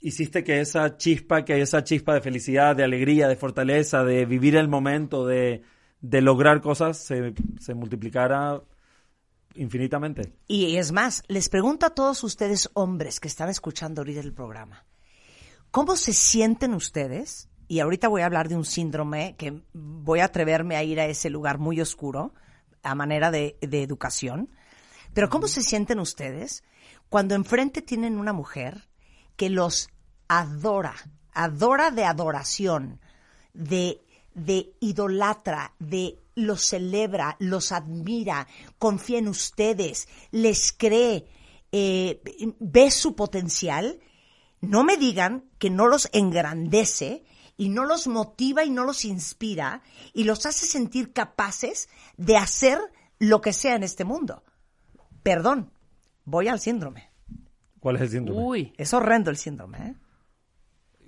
hiciste 0.01 0.43
que 0.43 0.61
esa 0.61 0.97
chispa, 0.97 1.45
que 1.45 1.61
esa 1.61 1.85
chispa 1.85 2.15
de 2.15 2.23
felicidad, 2.23 2.75
de 2.75 2.85
alegría, 2.85 3.29
de 3.29 3.37
fortaleza, 3.37 4.05
de 4.05 4.25
vivir 4.25 4.57
el 4.57 4.69
momento, 4.69 5.27
de, 5.27 5.63
de 6.03 6.21
lograr 6.21 6.61
cosas, 6.61 6.99
se, 6.99 7.33
se 7.59 7.75
multiplicara 7.75 8.61
infinitamente. 9.55 10.35
Y 10.49 10.77
es 10.77 10.93
más, 10.93 11.23
les 11.29 11.49
pregunto 11.49 11.87
a 11.87 11.91
todos 11.91 12.23
ustedes 12.25 12.69
hombres 12.75 13.21
que 13.21 13.29
están 13.29 13.49
escuchando 13.49 14.01
ahorita 14.03 14.21
el 14.21 14.35
programa, 14.35 14.85
¿cómo 15.71 15.97
se 15.97 16.13
sienten 16.13 16.75
ustedes? 16.75 17.49
Y 17.69 17.81
ahorita 17.81 18.09
voy 18.09 18.23
a 18.23 18.27
hablar 18.27 18.49
de 18.49 18.57
un 18.57 18.65
síndrome 18.65 19.37
que 19.39 19.63
voy 19.73 20.21
a 20.21 20.27
atreverme 20.27 20.77
a 20.77 20.83
ir 20.83 21.01
a 21.01 21.07
ese 21.07 21.31
lugar 21.31 21.59
muy 21.59 21.81
oscuro 21.81 22.35
a 22.83 22.95
manera 22.95 23.31
de, 23.31 23.57
de 23.61 23.83
educación. 23.83 24.51
Pero 25.15 25.31
¿cómo 25.31 25.47
se 25.47 25.63
sienten 25.63 26.01
ustedes 26.01 26.65
cuando 27.09 27.35
enfrente 27.35 27.81
tienen 27.81 28.19
una 28.19 28.33
mujer 28.33 28.89
que 29.37 29.51
los 29.51 29.89
adora, 30.29 30.95
adora 31.33 31.91
de 31.91 32.05
adoración, 32.05 33.01
de, 33.55 34.01
de 34.35 34.75
idolatra, 34.81 35.75
de 35.79 36.19
los 36.35 36.65
celebra, 36.65 37.37
los 37.39 37.73
admira, 37.73 38.47
confía 38.79 39.19
en 39.19 39.29
ustedes, 39.29 40.09
les 40.31 40.73
cree, 40.73 41.27
eh, 41.71 42.21
ve 42.59 42.91
su 42.91 43.15
potencial? 43.15 44.01
No 44.61 44.85
me 44.85 44.97
digan 44.97 45.45
que 45.59 45.71
no 45.71 45.89
los 45.89 46.09
engrandece 46.13 47.25
y 47.57 47.69
no 47.69 47.85
los 47.85 48.07
motiva 48.07 48.65
y 48.65 48.71
no 48.71 48.85
los 48.85 49.05
inspira 49.05 49.83
y 50.13 50.25
los 50.25 50.47
hace 50.47 50.67
sentir 50.67 51.13
capaces 51.13 51.89
de 52.17 52.37
hacer 52.37 52.79
lo 53.19 53.41
que 53.41 53.53
sea 53.53 53.77
en 53.77 53.83
este 53.83 54.05
mundo. 54.05 54.43
Perdón, 55.23 55.71
voy 56.25 56.49
al 56.49 56.61
síndrome. 56.61 57.11
¿Cuál 57.79 57.97
es 57.97 58.03
el 58.03 58.11
síndrome? 58.11 58.43
Uy, 58.43 58.73
Es 58.77 58.95
horrendo 58.95 59.31
el 59.31 59.37
síndrome. 59.37 59.79
¿eh? 59.79 59.95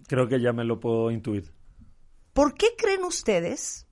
Creo 0.06 0.28
que 0.28 0.40
ya 0.40 0.52
me 0.52 0.64
lo 0.64 0.80
puedo 0.80 1.10
intuir. 1.10 1.52
¿Por 2.34 2.54
qué 2.54 2.74
creen 2.76 3.04
ustedes 3.04 3.86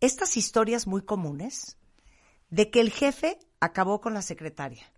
estas 0.00 0.36
historias 0.36 0.86
muy 0.88 1.02
comunes 1.02 1.78
de 2.50 2.70
que 2.70 2.80
el 2.80 2.90
jefe 2.90 3.38
acabó 3.60 4.00
con 4.00 4.12
la 4.12 4.22
secretaria? 4.22 4.92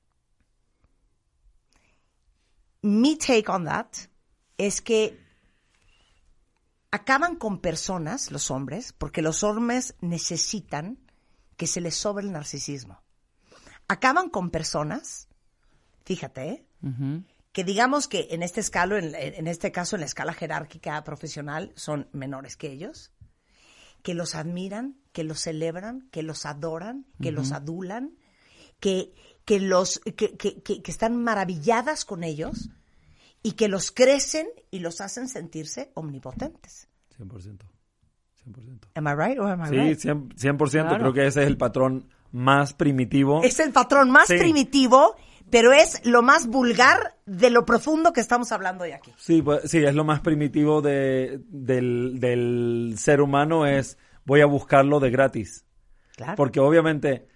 Mi 2.80 3.16
take 3.16 3.44
on 3.48 3.66
that 3.66 3.88
es 4.56 4.80
que 4.80 5.20
acaban 6.90 7.36
con 7.36 7.60
personas, 7.60 8.30
los 8.30 8.50
hombres, 8.50 8.94
porque 8.94 9.20
los 9.20 9.44
hombres 9.44 9.94
necesitan 10.00 10.98
que 11.58 11.66
se 11.66 11.82
les 11.82 11.94
sobre 11.94 12.24
el 12.24 12.32
narcisismo. 12.32 13.02
Acaban 13.86 14.30
con 14.30 14.50
personas, 14.50 15.28
fíjate, 16.04 16.48
¿eh? 16.48 16.66
Que 17.52 17.64
digamos 17.64 18.08
que 18.08 18.28
en 18.30 18.42
este 18.42 18.60
escalo, 18.60 18.96
en, 18.98 19.14
en 19.14 19.46
este 19.46 19.72
caso 19.72 19.96
en 19.96 20.00
la 20.00 20.06
escala 20.06 20.32
jerárquica 20.34 21.02
profesional, 21.04 21.72
son 21.76 22.08
menores 22.12 22.56
que 22.56 22.70
ellos, 22.70 23.12
que 24.02 24.14
los 24.14 24.34
admiran, 24.34 24.96
que 25.12 25.24
los 25.24 25.40
celebran, 25.40 26.08
que 26.12 26.22
los 26.22 26.46
adoran, 26.46 27.06
que 27.20 27.32
los 27.32 27.52
adulan, 27.52 28.16
que, 28.80 29.12
que 29.44 29.58
los 29.60 29.98
que, 30.00 30.36
que- 30.36 30.62
que- 30.62 30.82
están 30.90 31.16
maravilladas 31.22 32.04
con 32.04 32.22
ellos 32.22 32.70
y 33.42 33.52
que 33.52 33.66
los 33.68 33.90
crecen 33.90 34.46
y 34.70 34.78
los 34.80 35.00
hacen 35.00 35.28
sentirse 35.28 35.90
omnipotentes. 35.94 36.88
100%. 37.18 37.58
100%. 38.46 38.78
Am 38.94 39.06
I 39.08 39.14
right 39.14 39.38
or 39.38 39.48
am 39.50 39.62
I 39.64 39.68
Sí, 39.68 39.74
right? 39.76 39.98
100%, 39.98 40.34
100%, 40.36 40.70
Claro. 40.70 40.98
creo 40.98 41.12
que 41.12 41.26
ese 41.26 41.42
es 41.42 41.48
el 41.48 41.56
patrón 41.56 42.08
más 42.30 42.74
primitivo. 42.74 43.42
Es 43.42 43.58
el 43.58 43.72
patrón 43.72 44.10
más 44.10 44.28
Sí. 44.28 44.38
primitivo, 44.38 45.16
pero 45.50 45.72
es 45.72 46.04
lo 46.06 46.22
más 46.22 46.46
vulgar 46.46 47.16
de 47.26 47.50
lo 47.50 47.64
profundo 47.64 48.12
que 48.12 48.20
estamos 48.20 48.52
hablando 48.52 48.84
hoy 48.84 48.92
aquí. 48.92 49.12
Sí, 49.16 49.42
pues, 49.42 49.70
sí, 49.70 49.78
es 49.78 49.94
lo 49.94 50.04
más 50.04 50.20
primitivo 50.20 50.82
de, 50.82 51.40
del, 51.48 52.18
del 52.20 52.94
ser 52.98 53.20
humano 53.20 53.66
es 53.66 53.98
voy 54.24 54.40
a 54.40 54.46
buscarlo 54.46 55.00
de 55.00 55.10
gratis. 55.10 55.64
Claro. 56.16 56.34
Porque 56.36 56.60
obviamente 56.60 57.28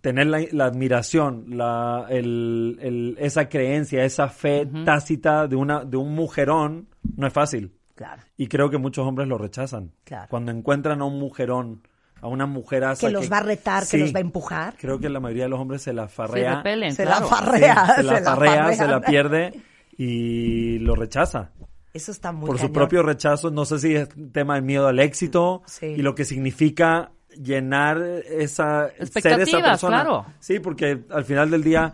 tener 0.00 0.26
la, 0.26 0.40
la 0.50 0.64
admiración, 0.64 1.44
la, 1.56 2.06
el, 2.08 2.78
el- 2.80 3.16
esa 3.20 3.48
creencia, 3.48 4.04
esa 4.04 4.28
fe 4.28 4.66
tácita 4.84 5.46
de, 5.46 5.56
una, 5.56 5.84
de 5.84 5.96
un 5.96 6.14
mujerón 6.14 6.88
no 7.16 7.26
es 7.26 7.32
fácil. 7.32 7.72
Claro. 7.94 8.22
Y 8.36 8.48
creo 8.48 8.70
que 8.70 8.78
muchos 8.78 9.06
hombres 9.06 9.28
lo 9.28 9.38
rechazan. 9.38 9.92
Claro. 10.02 10.26
Cuando 10.28 10.50
encuentran 10.50 11.00
a 11.00 11.04
un 11.04 11.20
mujerón, 11.20 11.86
a 12.24 12.28
una 12.28 12.46
mujeraza 12.46 13.06
Que 13.06 13.12
los 13.12 13.30
va 13.30 13.36
a 13.38 13.42
retar, 13.42 13.86
que 13.86 13.98
los 13.98 14.14
va 14.14 14.18
a 14.18 14.22
empujar. 14.22 14.74
Creo 14.78 14.98
que 14.98 15.10
la 15.10 15.20
mayoría 15.20 15.42
de 15.44 15.50
los 15.50 15.60
hombres 15.60 15.82
se 15.82 15.92
la 15.92 16.08
se 16.08 16.14
farrea. 16.14 16.56
repelen, 16.56 16.94
Se 16.94 17.04
claro. 17.04 17.20
la 17.20 17.26
farrea. 17.36 17.86
se 17.96 18.02
la 18.02 18.22
farrea, 18.22 18.72
se 18.72 18.88
la 18.88 19.00
pierde 19.02 19.52
y 19.98 20.78
lo 20.78 20.94
rechaza. 20.94 21.50
Eso 21.92 22.10
está 22.10 22.32
muy 22.32 22.46
por 22.46 22.58
su 22.58 22.72
propio 22.72 23.02
rechazo, 23.02 23.50
no 23.50 23.64
sé 23.66 23.78
si 23.78 23.94
es 23.94 24.08
tema 24.32 24.54
de 24.54 24.62
miedo 24.62 24.88
al 24.88 24.98
éxito 25.00 25.62
Sí. 25.66 25.86
y 25.86 25.98
lo 26.02 26.14
que 26.14 26.24
significa 26.24 27.10
llenar 27.36 27.98
esa 28.26 28.88
ser 29.12 29.40
esa 29.42 29.60
persona. 29.60 30.00
claro. 30.02 30.24
Sí, 30.40 30.60
porque 30.60 31.04
al 31.10 31.24
final 31.24 31.50
del 31.50 31.62
día 31.62 31.92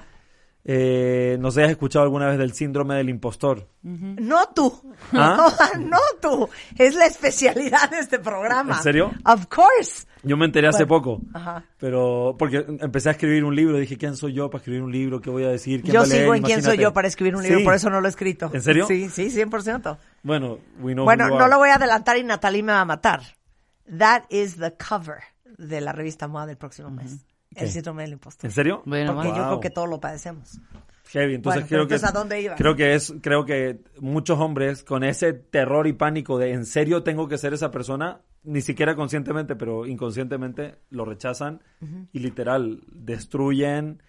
eh, 0.65 1.37
no 1.41 1.51
sé 1.51 1.65
has 1.65 1.71
escuchado 1.71 2.05
alguna 2.05 2.27
vez 2.29 2.39
del 2.39 2.53
síndrome 2.53 2.95
del 2.97 3.09
impostor. 3.09 3.67
No 3.83 4.49
tú. 4.55 4.95
¿Ah? 5.13 5.49
No, 5.79 5.99
tú. 6.21 6.49
Es 6.77 6.95
la 6.95 7.07
especialidad 7.07 7.91
de 7.91 7.99
este 7.99 8.19
programa. 8.19 8.77
¿En 8.77 8.83
serio? 8.83 9.11
Of 9.25 9.47
course. 9.47 10.07
Yo 10.23 10.37
me 10.37 10.45
enteré 10.45 10.69
hace 10.69 10.85
Bueno, 10.85 11.03
poco, 11.03 11.23
ajá. 11.33 11.65
pero 11.79 12.37
porque 12.39 12.65
empecé 12.81 13.09
a 13.09 13.13
escribir 13.13 13.43
un 13.43 13.57
libro, 13.57 13.79
dije, 13.79 13.97
¿quién 13.97 14.17
soy 14.17 14.35
yo 14.35 14.51
para 14.51 14.59
escribir 14.59 14.83
un 14.83 14.93
libro? 14.93 15.21
¿Qué 15.23 15.31
voy 15.31 15.45
a 15.45 15.49
decir? 15.49 15.81
¿Quién 15.81 15.95
Yo 15.95 16.01
va 16.01 16.05
a 16.05 16.09
leer? 16.09 16.23
sigo 16.23 16.35
en 16.35 16.43
quién 16.43 16.63
soy 16.63 16.77
yo 16.77 16.93
para 16.93 17.09
escribir 17.09 17.37
un 17.37 17.43
libro, 17.43 17.59
Sí. 17.59 17.65
por 17.65 17.75
eso 17.75 17.89
no 17.89 18.03
lo 18.03 18.07
he 18.07 18.11
escrito. 18.11 18.51
¿En 18.53 18.61
serio? 18.61 18.87
Sí, 18.87 19.09
sí, 19.09 19.31
100%. 19.31 19.97
Bueno, 20.23 20.59
we 20.81 20.93
know 20.93 21.07
Bueno, 21.07 21.29
no 21.31 21.49
lo 21.49 21.57
voy 21.57 21.71
a 21.71 21.77
adelantar 21.77 22.19
y 22.19 22.23
Natalie 22.25 22.63
me 22.63 22.73
va 22.73 22.83
a 22.83 22.85
matar. 22.85 23.23
That 23.99 24.25
is 24.29 24.57
the 24.59 24.75
cover 24.77 25.21
de 25.57 25.81
la 25.81 25.93
revista 25.93 26.29
MOA 26.29 26.45
del 26.47 26.59
próximo 26.59 26.91
mes. 26.91 27.25
El 27.55 27.69
síndrome 27.69 28.03
del 28.03 28.13
impostor. 28.13 28.47
¿En 28.49 28.53
serio? 28.53 28.83
Bueno, 28.87 29.15
Porque 29.15 29.29
yo 29.29 29.35
creo 29.35 29.61
que 29.61 29.71
todos 29.71 29.89
lo 29.89 30.01
padecemos. 30.01 30.59
Heavy, 31.09 31.35
entonces 31.35 31.63
Bueno, 31.63 31.69
creo 31.69 31.79
pero 31.81 31.89
que 31.89 31.95
entonces, 31.97 32.09
¿a 32.09 32.19
dónde 32.19 32.41
ibas? 32.43 32.57
creo 32.57 32.77
que 32.77 32.95
es 32.95 33.13
creo 33.21 33.45
que 33.45 33.81
muchos 33.99 34.39
hombres 34.39 34.85
con 34.85 35.03
ese 35.03 35.33
terror 35.33 35.89
y 35.89 35.93
pánico 35.93 36.39
de 36.39 36.53
en 36.53 36.65
serio 36.65 37.03
tengo 37.03 37.27
que 37.27 37.37
ser 37.37 37.53
esa 37.53 37.73
persona, 37.73 38.21
ni 38.45 38.61
siquiera 38.61 38.95
conscientemente, 38.95 39.57
pero 39.57 39.87
inconscientemente 39.87 40.77
lo 40.91 41.05
rechazan 41.05 41.61
y 42.13 42.21
literal 42.21 42.83
destruyen 42.93 44.03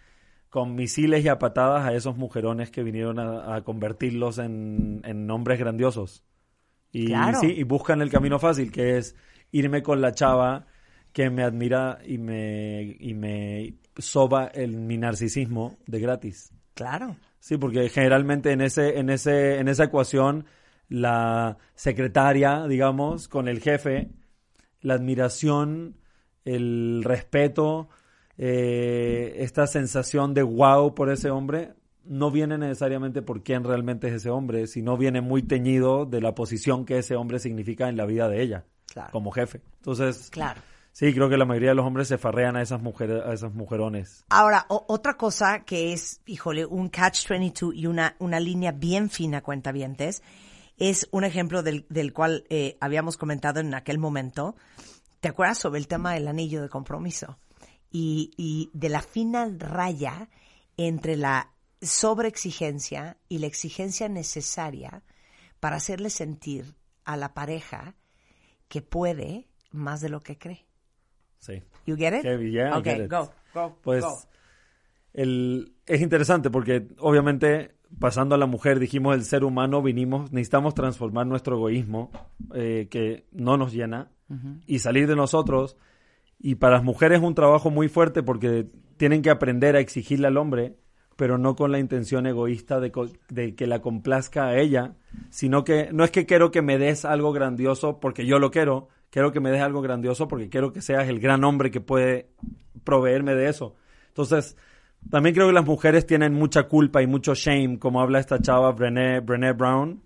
con 0.49 0.75
misiles 0.75 1.25
y 1.25 1.29
a 1.29 1.39
patadas 1.39 1.85
a 1.87 1.93
esos 1.93 2.17
mujerones 2.17 2.69
que 2.69 2.83
vinieron 2.83 3.17
a, 3.17 3.55
a 3.55 3.63
convertirlos 3.63 4.37
en, 4.37 5.01
en 5.03 5.31
hombres 5.31 5.57
grandiosos. 5.57 6.23
Y 6.91 7.07
Claro. 7.07 7.39
sí, 7.39 7.47
y 7.47 7.63
buscan 7.63 8.01
el 8.03 8.11
camino 8.11 8.37
fácil, 8.37 8.71
que 8.71 8.97
es 8.97 9.15
irme 9.51 9.81
con 9.81 10.01
la 10.01 10.11
chava 10.13 10.67
que 11.13 11.29
me 11.29 11.43
admira 11.43 11.99
y 12.05 12.17
me, 12.17 12.95
y 12.99 13.13
me 13.13 13.75
soba 13.97 14.47
el, 14.47 14.77
mi 14.77 14.97
narcisismo 14.97 15.77
de 15.87 15.99
gratis. 15.99 16.51
Claro. 16.73 17.15
Sí, 17.39 17.57
porque 17.57 17.89
generalmente 17.89 18.51
en 18.51 18.61
ese, 18.61 18.99
en 18.99 19.09
ese, 19.09 19.57
en 19.59 19.67
esa 19.67 19.85
ecuación, 19.85 20.45
la 20.87 21.57
secretaria, 21.75 22.65
digamos, 22.67 23.27
con 23.27 23.47
el 23.47 23.59
jefe, 23.59 24.09
la 24.81 24.93
admiración, 24.95 25.97
el 26.45 27.01
respeto, 27.03 27.89
eh, 28.37 29.35
esta 29.39 29.67
sensación 29.67 30.33
de 30.33 30.43
wow 30.43 30.93
por 30.95 31.11
ese 31.11 31.29
hombre, 31.29 31.73
no 32.03 32.31
viene 32.31 32.57
necesariamente 32.57 33.21
por 33.21 33.43
quién 33.43 33.63
realmente 33.63 34.07
es 34.07 34.13
ese 34.15 34.29
hombre, 34.29 34.65
sino 34.67 34.97
viene 34.97 35.21
muy 35.21 35.43
teñido 35.43 36.05
de 36.05 36.19
la 36.21 36.33
posición 36.33 36.85
que 36.85 36.97
ese 36.97 37.15
hombre 37.15 37.39
significa 37.39 37.89
en 37.89 37.97
la 37.97 38.05
vida 38.05 38.27
de 38.27 38.41
ella, 38.41 38.65
Claro. 38.91 39.11
como 39.11 39.31
jefe. 39.31 39.61
Entonces, 39.77 40.29
Claro. 40.31 40.61
Sí, 40.91 41.13
creo 41.13 41.29
que 41.29 41.37
la 41.37 41.45
mayoría 41.45 41.69
de 41.69 41.75
los 41.75 41.85
hombres 41.85 42.07
se 42.07 42.17
farrean 42.17 42.55
a 42.55 42.61
esas 42.61 42.81
mujeres, 42.81 43.23
a 43.25 43.33
esas 43.33 43.53
mujerones. 43.53 44.25
Ahora, 44.29 44.65
otra 44.69 45.17
cosa 45.17 45.63
que 45.63 45.93
es, 45.93 46.21
híjole, 46.25 46.65
un 46.65 46.89
catch-22 46.89 47.73
y 47.75 47.87
una, 47.87 48.15
una 48.19 48.39
línea 48.39 48.71
bien 48.71 49.09
fina, 49.09 49.41
cuentavientes, 49.41 50.23
es 50.77 51.07
un 51.11 51.23
ejemplo 51.23 51.63
del, 51.63 51.85
del 51.89 52.13
cual 52.13 52.45
eh, 52.49 52.77
habíamos 52.79 53.17
comentado 53.17 53.59
en 53.59 53.73
aquel 53.73 53.99
momento. 53.99 54.55
¿Te 55.19 55.29
acuerdas 55.29 55.59
sobre 55.59 55.79
el 55.79 55.87
tema 55.87 56.13
del 56.13 56.27
anillo 56.27 56.61
de 56.61 56.69
compromiso? 56.69 57.37
Y, 57.91 58.31
y 58.37 58.71
de 58.73 58.89
la 58.89 59.01
fina 59.01 59.51
raya 59.57 60.29
entre 60.77 61.17
la 61.17 61.51
sobreexigencia 61.81 63.17
y 63.27 63.39
la 63.39 63.47
exigencia 63.47 64.07
necesaria 64.09 65.03
para 65.59 65.75
hacerle 65.75 66.09
sentir 66.09 66.75
a 67.05 67.17
la 67.17 67.33
pareja 67.33 67.95
que 68.67 68.81
puede 68.81 69.47
más 69.71 70.01
de 70.01 70.09
lo 70.09 70.21
que 70.21 70.37
cree. 70.37 70.65
Sí. 71.41 71.61
You 71.85 71.95
get 71.97 72.13
it? 72.17 72.23
Heavy, 72.23 72.51
yeah, 72.51 72.69
I 72.75 72.79
okay, 72.79 72.93
get 72.95 73.05
it. 73.05 73.11
go, 73.11 73.29
go, 73.53 73.75
Pues 73.81 74.03
go. 74.03 74.17
el, 75.13 75.73
es 75.85 76.01
interesante 76.01 76.49
porque 76.49 76.87
obviamente 76.99 77.75
pasando 77.99 78.35
a 78.35 78.37
la 78.37 78.45
mujer 78.45 78.79
dijimos 78.79 79.15
el 79.15 79.23
ser 79.25 79.43
humano 79.43 79.81
vinimos, 79.81 80.31
necesitamos 80.31 80.73
transformar 80.73 81.27
nuestro 81.27 81.57
egoísmo 81.57 82.09
eh, 82.53 82.87
que 82.89 83.25
no 83.33 83.57
nos 83.57 83.73
llena 83.73 84.09
y 84.65 84.79
salir 84.79 85.07
de 85.07 85.15
nosotros. 85.17 85.75
Y 86.39 86.55
para 86.55 86.75
las 86.75 86.83
mujeres 86.85 87.19
es 87.19 87.23
un 87.25 87.35
trabajo 87.35 87.69
muy 87.69 87.89
fuerte 87.89 88.23
porque 88.23 88.65
tienen 88.95 89.21
que 89.21 89.29
aprender 89.29 89.75
a 89.75 89.81
exigirle 89.81 90.27
al 90.27 90.37
hombre, 90.37 90.77
pero 91.17 91.37
no 91.37 91.55
con 91.57 91.71
la 91.73 91.79
intención 91.79 92.25
egoísta 92.25 92.79
de, 92.79 92.91
co- 92.93 93.09
de 93.29 93.55
que 93.55 93.67
la 93.67 93.81
complazca 93.81 94.45
a 94.47 94.57
ella, 94.57 94.95
sino 95.29 95.65
que 95.65 95.91
no 95.91 96.05
es 96.05 96.11
que 96.11 96.25
quiero 96.25 96.49
que 96.49 96.61
me 96.61 96.77
des 96.77 97.03
algo 97.03 97.33
grandioso 97.33 97.99
porque 97.99 98.25
yo 98.25 98.39
lo 98.39 98.51
quiero, 98.51 98.87
quiero 99.11 99.31
que 99.31 99.39
me 99.39 99.51
des 99.51 99.61
algo 99.61 99.81
grandioso 99.81 100.27
porque 100.27 100.49
quiero 100.49 100.73
que 100.73 100.81
seas 100.81 101.07
el 101.07 101.19
gran 101.19 101.43
hombre 101.43 101.69
que 101.69 101.81
puede 101.81 102.29
proveerme 102.83 103.35
de 103.35 103.49
eso. 103.49 103.75
Entonces, 104.07 104.57
también 105.09 105.35
creo 105.35 105.47
que 105.47 105.53
las 105.53 105.65
mujeres 105.65 106.07
tienen 106.07 106.33
mucha 106.33 106.63
culpa 106.63 107.03
y 107.03 107.07
mucho 107.07 107.35
shame, 107.35 107.77
como 107.77 108.01
habla 108.01 108.19
esta 108.19 108.41
chava 108.41 108.71
Brené, 108.71 109.19
Brené 109.19 109.53
Brown, 109.53 110.01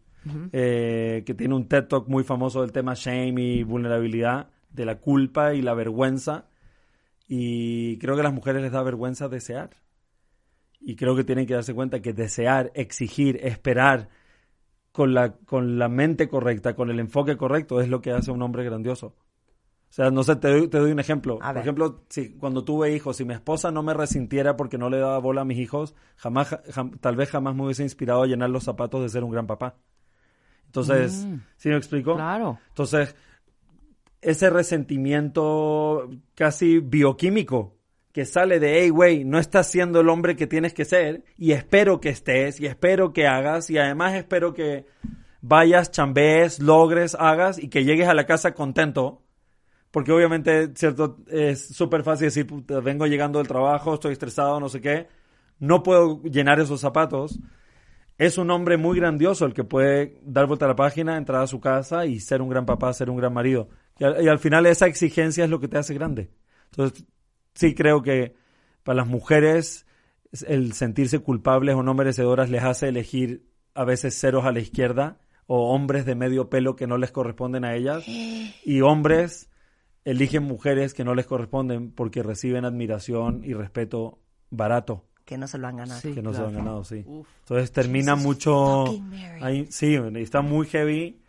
eh, 0.51 1.23
que 1.25 1.33
tiene 1.35 1.53
un 1.53 1.67
TED 1.67 1.85
Talk 1.85 2.07
muy 2.07 2.23
famoso 2.23 2.61
del 2.61 2.71
tema 2.71 2.93
shame 2.95 3.41
y 3.41 3.63
vulnerabilidad, 3.63 4.49
de 4.71 4.85
la 4.85 4.99
culpa 4.99 5.53
y 5.53 5.61
la 5.61 5.73
vergüenza. 5.73 6.47
Y 7.27 7.97
creo 7.99 8.15
que 8.15 8.21
a 8.21 8.25
las 8.25 8.33
mujeres 8.33 8.61
les 8.61 8.71
da 8.71 8.81
vergüenza 8.83 9.29
desear. 9.29 9.69
Y 10.79 10.95
creo 10.95 11.15
que 11.15 11.23
tienen 11.23 11.45
que 11.45 11.53
darse 11.53 11.73
cuenta 11.73 12.01
que 12.01 12.13
desear, 12.13 12.71
exigir, 12.75 13.39
esperar 13.43 14.09
con 14.95 15.13
la, 15.13 15.33
con 15.33 15.77
la 15.77 15.89
mente 15.89 16.29
correcta, 16.29 16.73
con 16.73 16.89
el 16.89 16.99
enfoque 17.01 17.35
correcto, 17.35 17.81
es 17.81 17.89
lo 17.89 18.01
que 18.01 18.11
hace 18.11 18.31
a 18.31 18.33
un 18.33 18.41
hombre 18.41 18.63
grandioso. 18.63 19.07
O 19.07 19.93
sea, 19.95 20.09
no 20.09 20.23
sé, 20.23 20.37
te 20.37 20.49
doy, 20.49 20.67
te 20.69 20.77
doy 20.79 20.91
un 20.91 20.99
ejemplo. 20.99 21.35
A 21.41 21.47
Por 21.47 21.55
ver. 21.55 21.61
ejemplo, 21.63 22.03
si 22.09 22.33
cuando 22.33 22.63
tuve 22.63 22.93
hijos, 22.95 23.17
si 23.17 23.25
mi 23.25 23.33
esposa 23.33 23.71
no 23.71 23.83
me 23.83 23.93
resintiera 23.93 24.55
porque 24.55 24.77
no 24.77 24.89
le 24.89 24.97
daba 24.99 25.19
bola 25.19 25.41
a 25.41 25.45
mis 25.45 25.57
hijos, 25.59 25.95
jamás, 26.15 26.51
jam- 26.69 26.97
tal 26.99 27.15
vez 27.17 27.29
jamás 27.29 27.55
me 27.55 27.63
hubiese 27.63 27.83
inspirado 27.83 28.23
a 28.23 28.27
llenar 28.27 28.49
los 28.49 28.63
zapatos 28.63 29.01
de 29.01 29.09
ser 29.09 29.23
un 29.23 29.31
gran 29.31 29.47
papá. 29.47 29.75
Entonces, 30.67 31.25
Mm. 31.27 31.35
¿sí 31.57 31.69
me 31.69 31.77
explico? 31.77 32.15
Claro. 32.15 32.59
Entonces, 32.69 33.15
ese 34.21 34.49
resentimiento 34.49 36.09
casi 36.35 36.79
bioquímico 36.79 37.74
que 38.15 38.23
sale 38.23 38.61
de, 38.61 38.79
hey, 38.79 38.91
güey, 38.91 39.25
no 39.25 39.39
estás 39.39 39.69
siendo 39.69 39.99
el 39.99 40.07
hombre 40.07 40.37
que 40.37 40.47
tienes 40.47 40.73
que 40.73 40.85
ser 40.85 41.25
y 41.37 41.51
espero 41.51 41.99
que 41.99 42.07
estés 42.07 42.61
y 42.61 42.65
espero 42.65 43.11
que 43.11 43.27
hagas 43.27 43.69
y 43.69 43.77
además 43.77 44.15
espero 44.15 44.53
que 44.53 44.85
vayas, 45.41 45.91
chambees, 45.91 46.61
logres, 46.61 47.17
hagas 47.19 47.61
y 47.61 47.67
que 47.67 47.83
llegues 47.83 48.07
a 48.07 48.13
la 48.13 48.25
casa 48.25 48.53
contento. 48.53 49.21
Porque 49.91 50.13
obviamente, 50.13 50.69
cierto, 50.75 51.17
es 51.27 51.75
súper 51.75 52.03
fácil 52.03 52.27
decir, 52.27 52.47
"Puta, 52.47 52.79
vengo 52.79 53.05
llegando 53.05 53.39
del 53.39 53.49
trabajo, 53.49 53.95
estoy 53.95 54.13
estresado, 54.13 54.61
no 54.61 54.69
sé 54.69 54.79
qué, 54.79 55.07
no 55.59 55.83
puedo 55.83 56.21
llenar 56.23 56.61
esos 56.61 56.79
zapatos. 56.79 57.37
Es 58.17 58.37
un 58.37 58.49
hombre 58.49 58.77
muy 58.77 58.97
grandioso 58.97 59.45
el 59.45 59.53
que 59.53 59.65
puede 59.65 60.21
dar 60.23 60.47
vuelta 60.47 60.63
a 60.63 60.69
la 60.69 60.77
página, 60.77 61.17
entrar 61.17 61.41
a 61.41 61.47
su 61.47 61.59
casa 61.59 62.05
y 62.05 62.21
ser 62.21 62.41
un 62.41 62.47
gran 62.47 62.65
papá, 62.65 62.93
ser 62.93 63.09
un 63.09 63.17
gran 63.17 63.33
marido. 63.33 63.67
Y 63.99 64.05
al, 64.05 64.23
y 64.23 64.29
al 64.29 64.39
final 64.39 64.65
esa 64.67 64.87
exigencia 64.87 65.43
es 65.43 65.49
lo 65.49 65.59
que 65.59 65.67
te 65.67 65.77
hace 65.77 65.93
grande. 65.93 66.29
Entonces, 66.71 67.05
sí 67.55 67.73
creo 67.73 68.01
que 68.03 68.35
para 68.83 68.97
las 68.97 69.07
mujeres 69.07 69.85
es- 70.31 70.43
el 70.47 70.73
sentirse 70.73 71.19
culpables 71.19 71.75
o 71.75 71.81
no 71.83 71.93
merecedoras 71.95 72.49
les 72.49 72.63
hace 72.63 72.87
elegir 72.89 73.45
a 73.73 73.83
veces 73.83 74.19
ceros 74.19 74.45
a 74.45 74.51
la 74.51 74.59
izquierda 74.59 75.17
o 75.47 75.73
hombres 75.73 76.05
de 76.05 76.15
medio 76.15 76.49
pelo 76.49 76.75
que 76.75 76.85
no 76.87 76.97
les 76.97 77.11
corresponden 77.11 77.65
a 77.65 77.75
ellas 77.75 78.05
y 78.65 78.81
hombres 78.81 79.49
eligen 80.03 80.43
mujeres 80.43 80.93
que 80.93 81.03
no 81.03 81.15
les 81.15 81.25
corresponden 81.25 81.91
porque 81.91 82.21
reciben 82.21 82.63
admiración 82.65 83.41
y 83.43 83.53
respeto 83.53 84.19
barato 84.51 85.03
Que 85.25 85.37
no 85.39 85.47
se 85.47 85.57
lo 85.57 85.67
han 85.67 85.77
ganado. 85.77 85.99
Sí, 85.99 86.13
que 86.13 86.21
no 86.21 86.31
se 86.33 86.41
lo 86.41 86.47
han 86.47 86.53
ganado, 86.53 86.83
sí. 86.83 87.03
Uf. 87.07 87.27
Entonces 87.39 87.71
termina 87.71 88.13
Jesus 88.13 88.25
mucho 88.27 88.85
ahí, 89.41 89.65
sí, 89.71 89.95
está 90.17 90.41
muy 90.41 90.67
heavy, 90.67 91.19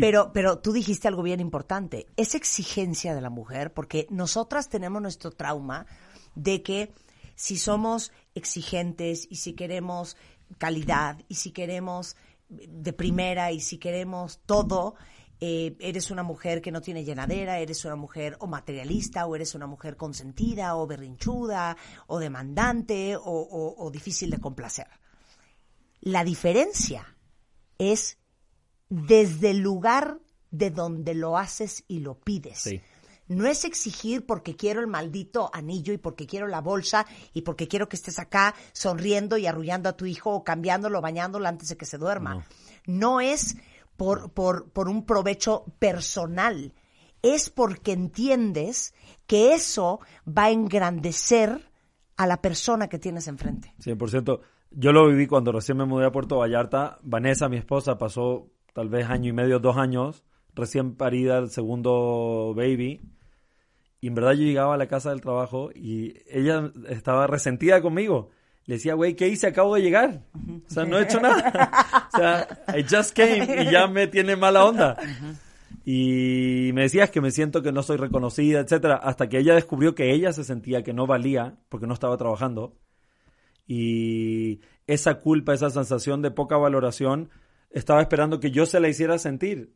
Pero, 0.00 0.32
pero 0.32 0.58
tú 0.58 0.72
dijiste 0.72 1.08
algo 1.08 1.22
bien 1.22 1.40
importante. 1.40 2.06
Es 2.16 2.34
exigencia 2.34 3.14
de 3.14 3.20
la 3.20 3.30
mujer, 3.30 3.72
porque 3.72 4.06
nosotras 4.10 4.68
tenemos 4.68 5.02
nuestro 5.02 5.30
trauma 5.32 5.86
de 6.34 6.62
que 6.62 6.92
si 7.34 7.56
somos 7.56 8.12
exigentes 8.34 9.26
y 9.30 9.36
si 9.36 9.54
queremos 9.54 10.16
calidad 10.58 11.18
y 11.28 11.36
si 11.36 11.50
queremos 11.50 12.16
de 12.48 12.92
primera 12.92 13.50
y 13.52 13.60
si 13.60 13.78
queremos 13.78 14.40
todo, 14.46 14.94
eh, 15.40 15.74
eres 15.80 16.10
una 16.10 16.22
mujer 16.22 16.60
que 16.62 16.70
no 16.70 16.80
tiene 16.80 17.02
llenadera, 17.04 17.58
eres 17.58 17.84
una 17.84 17.96
mujer 17.96 18.36
o 18.38 18.46
materialista, 18.46 19.26
o 19.26 19.34
eres 19.34 19.54
una 19.56 19.66
mujer 19.66 19.96
consentida, 19.96 20.76
o 20.76 20.86
berrinchuda, 20.86 21.76
o 22.06 22.18
demandante, 22.20 23.16
o- 23.16 23.74
o 23.76 23.90
difícil 23.90 24.30
de 24.30 24.38
complacer. 24.38 24.86
La 26.00 26.22
diferencia 26.24 27.16
es 27.78 28.18
desde 28.92 29.52
el 29.52 29.60
lugar 29.60 30.18
de 30.50 30.70
donde 30.70 31.14
lo 31.14 31.38
haces 31.38 31.82
y 31.88 32.00
lo 32.00 32.14
pides. 32.14 32.58
Sí. 32.58 32.82
No 33.26 33.46
es 33.46 33.64
exigir 33.64 34.26
porque 34.26 34.54
quiero 34.54 34.80
el 34.80 34.86
maldito 34.86 35.48
anillo 35.54 35.94
y 35.94 35.96
porque 35.96 36.26
quiero 36.26 36.46
la 36.46 36.60
bolsa 36.60 37.06
y 37.32 37.40
porque 37.40 37.68
quiero 37.68 37.88
que 37.88 37.96
estés 37.96 38.18
acá 38.18 38.54
sonriendo 38.72 39.38
y 39.38 39.46
arrullando 39.46 39.88
a 39.88 39.96
tu 39.96 40.04
hijo 40.04 40.30
o 40.30 40.44
cambiándolo, 40.44 41.00
bañándolo 41.00 41.48
antes 41.48 41.70
de 41.70 41.78
que 41.78 41.86
se 41.86 41.96
duerma. 41.96 42.44
No, 42.86 43.22
es 43.22 43.56
por, 43.96 44.30
por, 44.32 44.70
por 44.70 44.90
un 44.90 45.06
provecho 45.06 45.64
personal. 45.78 46.74
Es 47.22 47.48
porque 47.48 47.92
entiendes 47.92 48.92
que 49.26 49.54
eso 49.54 50.00
va 50.28 50.44
a 50.44 50.50
engrandecer 50.50 51.70
a 52.18 52.26
la 52.26 52.42
persona 52.42 52.88
que 52.88 52.98
tienes 52.98 53.26
enfrente. 53.26 53.72
100%. 53.82 54.40
Yo 54.72 54.92
lo 54.92 55.08
viví 55.08 55.26
cuando 55.26 55.52
recién 55.52 55.78
me 55.78 55.86
mudé 55.86 56.06
a 56.06 56.12
Puerto 56.12 56.36
Vallarta. 56.36 56.98
Vanessa, 57.02 57.48
mi 57.48 57.56
esposa, 57.56 57.96
pasó 57.96 58.50
tal 58.72 58.88
vez 58.88 59.08
año 59.08 59.30
y 59.30 59.32
medio, 59.32 59.58
dos 59.58 59.76
años, 59.76 60.24
recién 60.54 60.94
parida 60.96 61.38
el 61.38 61.50
segundo 61.50 62.52
baby. 62.56 63.00
Y 64.00 64.08
en 64.08 64.14
verdad 64.14 64.32
yo 64.32 64.42
llegaba 64.42 64.74
a 64.74 64.78
la 64.78 64.88
casa 64.88 65.10
del 65.10 65.20
trabajo 65.20 65.70
y 65.74 66.14
ella 66.28 66.72
estaba 66.88 67.26
resentida 67.26 67.80
conmigo. 67.80 68.30
Le 68.64 68.74
decía, 68.74 68.94
güey, 68.94 69.14
¿qué 69.14 69.28
hice? 69.28 69.48
Acabo 69.48 69.74
de 69.74 69.82
llegar. 69.82 70.22
O 70.34 70.70
sea, 70.70 70.84
no 70.84 70.98
he 70.98 71.02
hecho 71.02 71.20
nada. 71.20 72.08
o 72.12 72.16
sea, 72.16 72.48
I 72.76 72.84
just 72.88 73.14
came 73.14 73.62
y 73.62 73.70
ya 73.70 73.86
me 73.86 74.06
tiene 74.06 74.36
mala 74.36 74.64
onda. 74.64 74.96
Y 75.84 76.70
me 76.74 76.82
decías 76.82 77.10
que 77.10 77.20
me 77.20 77.32
siento 77.32 77.62
que 77.62 77.72
no 77.72 77.82
soy 77.82 77.96
reconocida, 77.96 78.60
etcétera, 78.60 78.96
hasta 78.96 79.28
que 79.28 79.38
ella 79.38 79.54
descubrió 79.54 79.94
que 79.94 80.12
ella 80.12 80.32
se 80.32 80.44
sentía 80.44 80.84
que 80.84 80.92
no 80.92 81.06
valía 81.06 81.56
porque 81.68 81.88
no 81.88 81.94
estaba 81.94 82.16
trabajando. 82.16 82.76
Y 83.66 84.60
esa 84.86 85.20
culpa, 85.20 85.54
esa 85.54 85.70
sensación 85.70 86.22
de 86.22 86.30
poca 86.30 86.56
valoración, 86.56 87.30
estaba 87.72 88.00
esperando 88.00 88.40
que 88.40 88.50
yo 88.50 88.66
se 88.66 88.80
la 88.80 88.88
hiciera 88.88 89.18
sentir. 89.18 89.74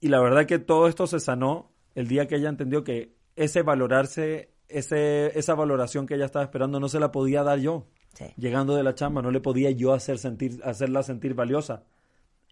Y 0.00 0.08
la 0.08 0.20
verdad 0.20 0.46
que 0.46 0.58
todo 0.58 0.86
esto 0.86 1.06
se 1.06 1.20
sanó 1.20 1.72
el 1.94 2.06
día 2.06 2.28
que 2.28 2.36
ella 2.36 2.48
entendió 2.48 2.84
que 2.84 3.16
ese 3.34 3.62
valorarse, 3.62 4.54
ese, 4.68 5.36
esa 5.38 5.54
valoración 5.54 6.06
que 6.06 6.14
ella 6.14 6.26
estaba 6.26 6.44
esperando 6.44 6.78
no 6.78 6.88
se 6.88 7.00
la 7.00 7.10
podía 7.10 7.42
dar 7.42 7.58
yo. 7.58 7.88
Sí. 8.14 8.26
Llegando 8.36 8.76
de 8.76 8.82
la 8.82 8.94
chamba, 8.94 9.22
no 9.22 9.30
le 9.30 9.40
podía 9.40 9.70
yo 9.70 9.92
hacer 9.92 10.18
sentir, 10.18 10.60
hacerla 10.64 11.02
sentir 11.02 11.34
valiosa. 11.34 11.84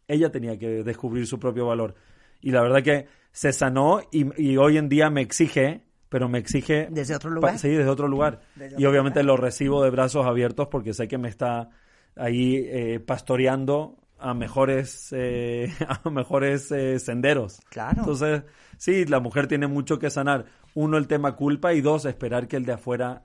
Ella 0.08 0.30
tenía 0.30 0.58
que 0.58 0.82
descubrir 0.82 1.26
su 1.26 1.38
propio 1.38 1.66
valor. 1.66 1.94
Y 2.40 2.50
la 2.50 2.62
verdad 2.62 2.82
que 2.82 3.06
se 3.32 3.52
sanó 3.52 4.00
y, 4.10 4.26
y 4.42 4.56
hoy 4.56 4.78
en 4.78 4.88
día 4.88 5.10
me 5.10 5.20
exige, 5.20 5.82
pero 6.08 6.28
me 6.28 6.38
exige... 6.38 6.88
Desde 6.90 7.14
otro 7.14 7.30
lugar. 7.30 7.58
sí, 7.58 7.68
desde 7.68 7.90
otro 7.90 8.08
lugar. 8.08 8.40
Desde 8.54 8.74
y 8.74 8.78
otro 8.78 8.90
obviamente 8.90 9.22
lugar. 9.22 9.38
lo 9.38 9.42
recibo 9.44 9.82
de 9.82 9.90
brazos 9.90 10.26
abiertos 10.26 10.68
porque 10.68 10.94
sé 10.94 11.08
que 11.08 11.18
me 11.18 11.28
está 11.28 11.70
ahí 12.14 12.56
eh, 12.56 13.00
pastoreando 13.00 13.96
a 14.30 14.34
mejores, 14.34 15.12
eh, 15.12 15.72
a 16.04 16.10
mejores 16.10 16.70
eh, 16.72 16.98
senderos. 16.98 17.60
Claro. 17.70 18.00
Entonces, 18.00 18.42
sí, 18.76 19.04
la 19.06 19.20
mujer 19.20 19.46
tiene 19.46 19.66
mucho 19.66 19.98
que 19.98 20.10
sanar. 20.10 20.46
Uno, 20.74 20.98
el 20.98 21.06
tema 21.06 21.36
culpa 21.36 21.72
y 21.74 21.80
dos, 21.80 22.04
esperar 22.04 22.48
que 22.48 22.56
el 22.56 22.64
de 22.64 22.72
afuera 22.72 23.24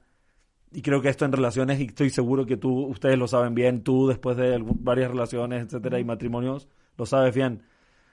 y 0.73 0.81
creo 0.81 1.01
que 1.01 1.09
esto 1.09 1.25
en 1.25 1.33
relaciones, 1.33 1.79
y 1.79 1.85
estoy 1.85 2.09
seguro 2.09 2.45
que 2.45 2.55
tú, 2.55 2.85
ustedes 2.85 3.17
lo 3.17 3.27
saben 3.27 3.53
bien, 3.53 3.83
tú 3.83 4.07
después 4.07 4.37
de 4.37 4.57
varias 4.79 5.11
relaciones, 5.11 5.65
etcétera, 5.65 5.99
y 5.99 6.05
matrimonios, 6.05 6.69
lo 6.97 7.05
sabes 7.05 7.35
bien. 7.35 7.63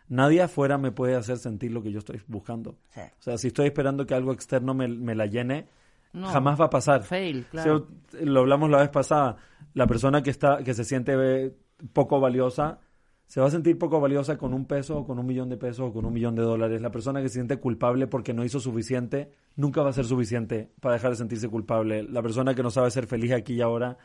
Nadie 0.09 0.43
afuera 0.43 0.77
me 0.77 0.91
puede 0.91 1.15
hacer 1.15 1.37
sentir 1.37 1.71
lo 1.71 1.83
que 1.83 1.93
yo 1.93 2.01
estoy 2.01 2.21
buscando. 2.27 2.77
Sí. 2.89 3.01
O 3.01 3.23
sea, 3.23 3.39
si 3.39 3.49
estoy 3.49 3.67
esperando 3.67 4.07
que 4.07 4.15
algo 4.15 4.33
externo 4.33 4.75
me, 4.75 4.89
me 4.89 5.15
la 5.15 5.27
llene, 5.27 5.69
No. 6.13 6.27
jamás 6.29 6.61
va 6.61 6.65
a 6.65 6.71
pasar. 6.71 7.05
Fail, 7.05 7.45
claro. 7.45 7.87
Lo 8.23 8.41
hablamos 8.41 8.71
la 8.71 8.79
vez 8.79 8.89
pasada. 8.89 9.37
La 9.75 9.87
persona 9.87 10.23
que 10.23 10.31
está, 10.31 10.65
que 10.65 10.75
se 10.75 10.83
siente 10.83 11.13
eh, 11.15 11.55
poco 11.93 12.21
valiosa, 12.21 12.81
se 13.27 13.41
va 13.41 13.49
a 13.49 13.51
sentir 13.51 13.79
poco 13.79 14.01
valiosa 14.01 14.39
con 14.39 14.55
un 14.55 14.65
peso, 14.65 14.99
o 14.99 15.07
con 15.07 15.19
un 15.19 15.27
millón 15.27 15.51
de 15.51 15.59
pesos, 15.59 15.91
o 15.91 15.93
con 15.93 16.07
un 16.07 16.13
millón 16.13 16.35
de 16.35 16.43
dólares. 16.43 16.81
La 16.81 16.91
persona 16.91 17.21
que 17.21 17.29
se 17.29 17.35
siente 17.35 17.59
culpable 17.59 18.07
porque 18.07 18.33
no 18.33 18.45
hizo 18.45 18.59
suficiente, 18.59 19.31
nunca 19.55 19.83
va 19.83 19.91
a 19.91 19.93
ser 19.93 20.07
suficiente 20.07 20.73
para 20.81 20.95
dejar 20.95 21.11
de 21.11 21.17
sentirse 21.17 21.49
culpable. 21.49 22.03
La 22.05 22.23
persona 22.23 22.55
que 22.55 22.63
no 22.63 22.71
sabe 22.71 22.91
ser 22.91 23.07
feliz 23.07 23.33
aquí 23.33 23.55
y 23.55 23.61
ahora, 23.61 23.99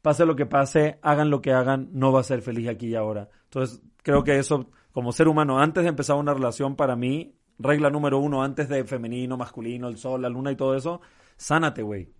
pase 0.00 0.24
lo 0.24 0.34
que 0.34 0.46
pase, 0.46 0.98
hagan 1.02 1.30
lo 1.30 1.42
que 1.42 1.52
hagan, 1.52 1.88
no 1.92 2.10
va 2.10 2.20
a 2.20 2.24
ser 2.24 2.40
feliz 2.40 2.68
aquí 2.68 2.88
y 2.88 2.94
ahora. 2.94 3.28
Entonces, 3.44 3.82
creo 4.02 4.24
que 4.24 4.38
eso, 4.38 4.70
como 4.92 5.12
ser 5.12 5.28
humano, 5.28 5.58
antes 5.58 5.82
de 5.82 5.90
empezar 5.90 6.16
una 6.16 6.32
relación, 6.32 6.74
para 6.74 6.96
mí, 6.96 7.34
regla 7.58 7.90
número 7.90 8.18
uno, 8.18 8.42
antes 8.42 8.68
de 8.68 8.84
femenino, 8.84 9.36
masculino, 9.36 9.88
el 9.88 9.98
sol, 9.98 10.22
la 10.22 10.28
luna 10.28 10.52
y 10.52 10.56
todo 10.56 10.74
eso, 10.74 11.00
sánate, 11.36 11.82
güey. 11.82 12.10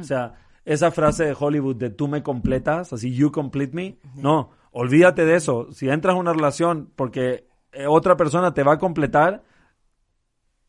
O 0.00 0.02
sea, 0.04 0.34
esa 0.66 0.90
frase 0.90 1.24
de 1.24 1.36
Hollywood 1.38 1.76
de 1.76 1.90
tú 1.90 2.08
me 2.08 2.22
completas, 2.24 2.92
así 2.92 3.14
you 3.14 3.30
complete 3.30 3.74
me, 3.74 3.98
no, 4.16 4.50
olvídate 4.72 5.24
de 5.24 5.36
eso. 5.36 5.72
Si 5.72 5.88
entras 5.88 6.16
a 6.16 6.18
una 6.18 6.32
relación 6.32 6.90
porque 6.96 7.46
eh, 7.72 7.86
otra 7.86 8.16
persona 8.16 8.52
te 8.52 8.64
va 8.64 8.74
a 8.74 8.78
completar, 8.78 9.44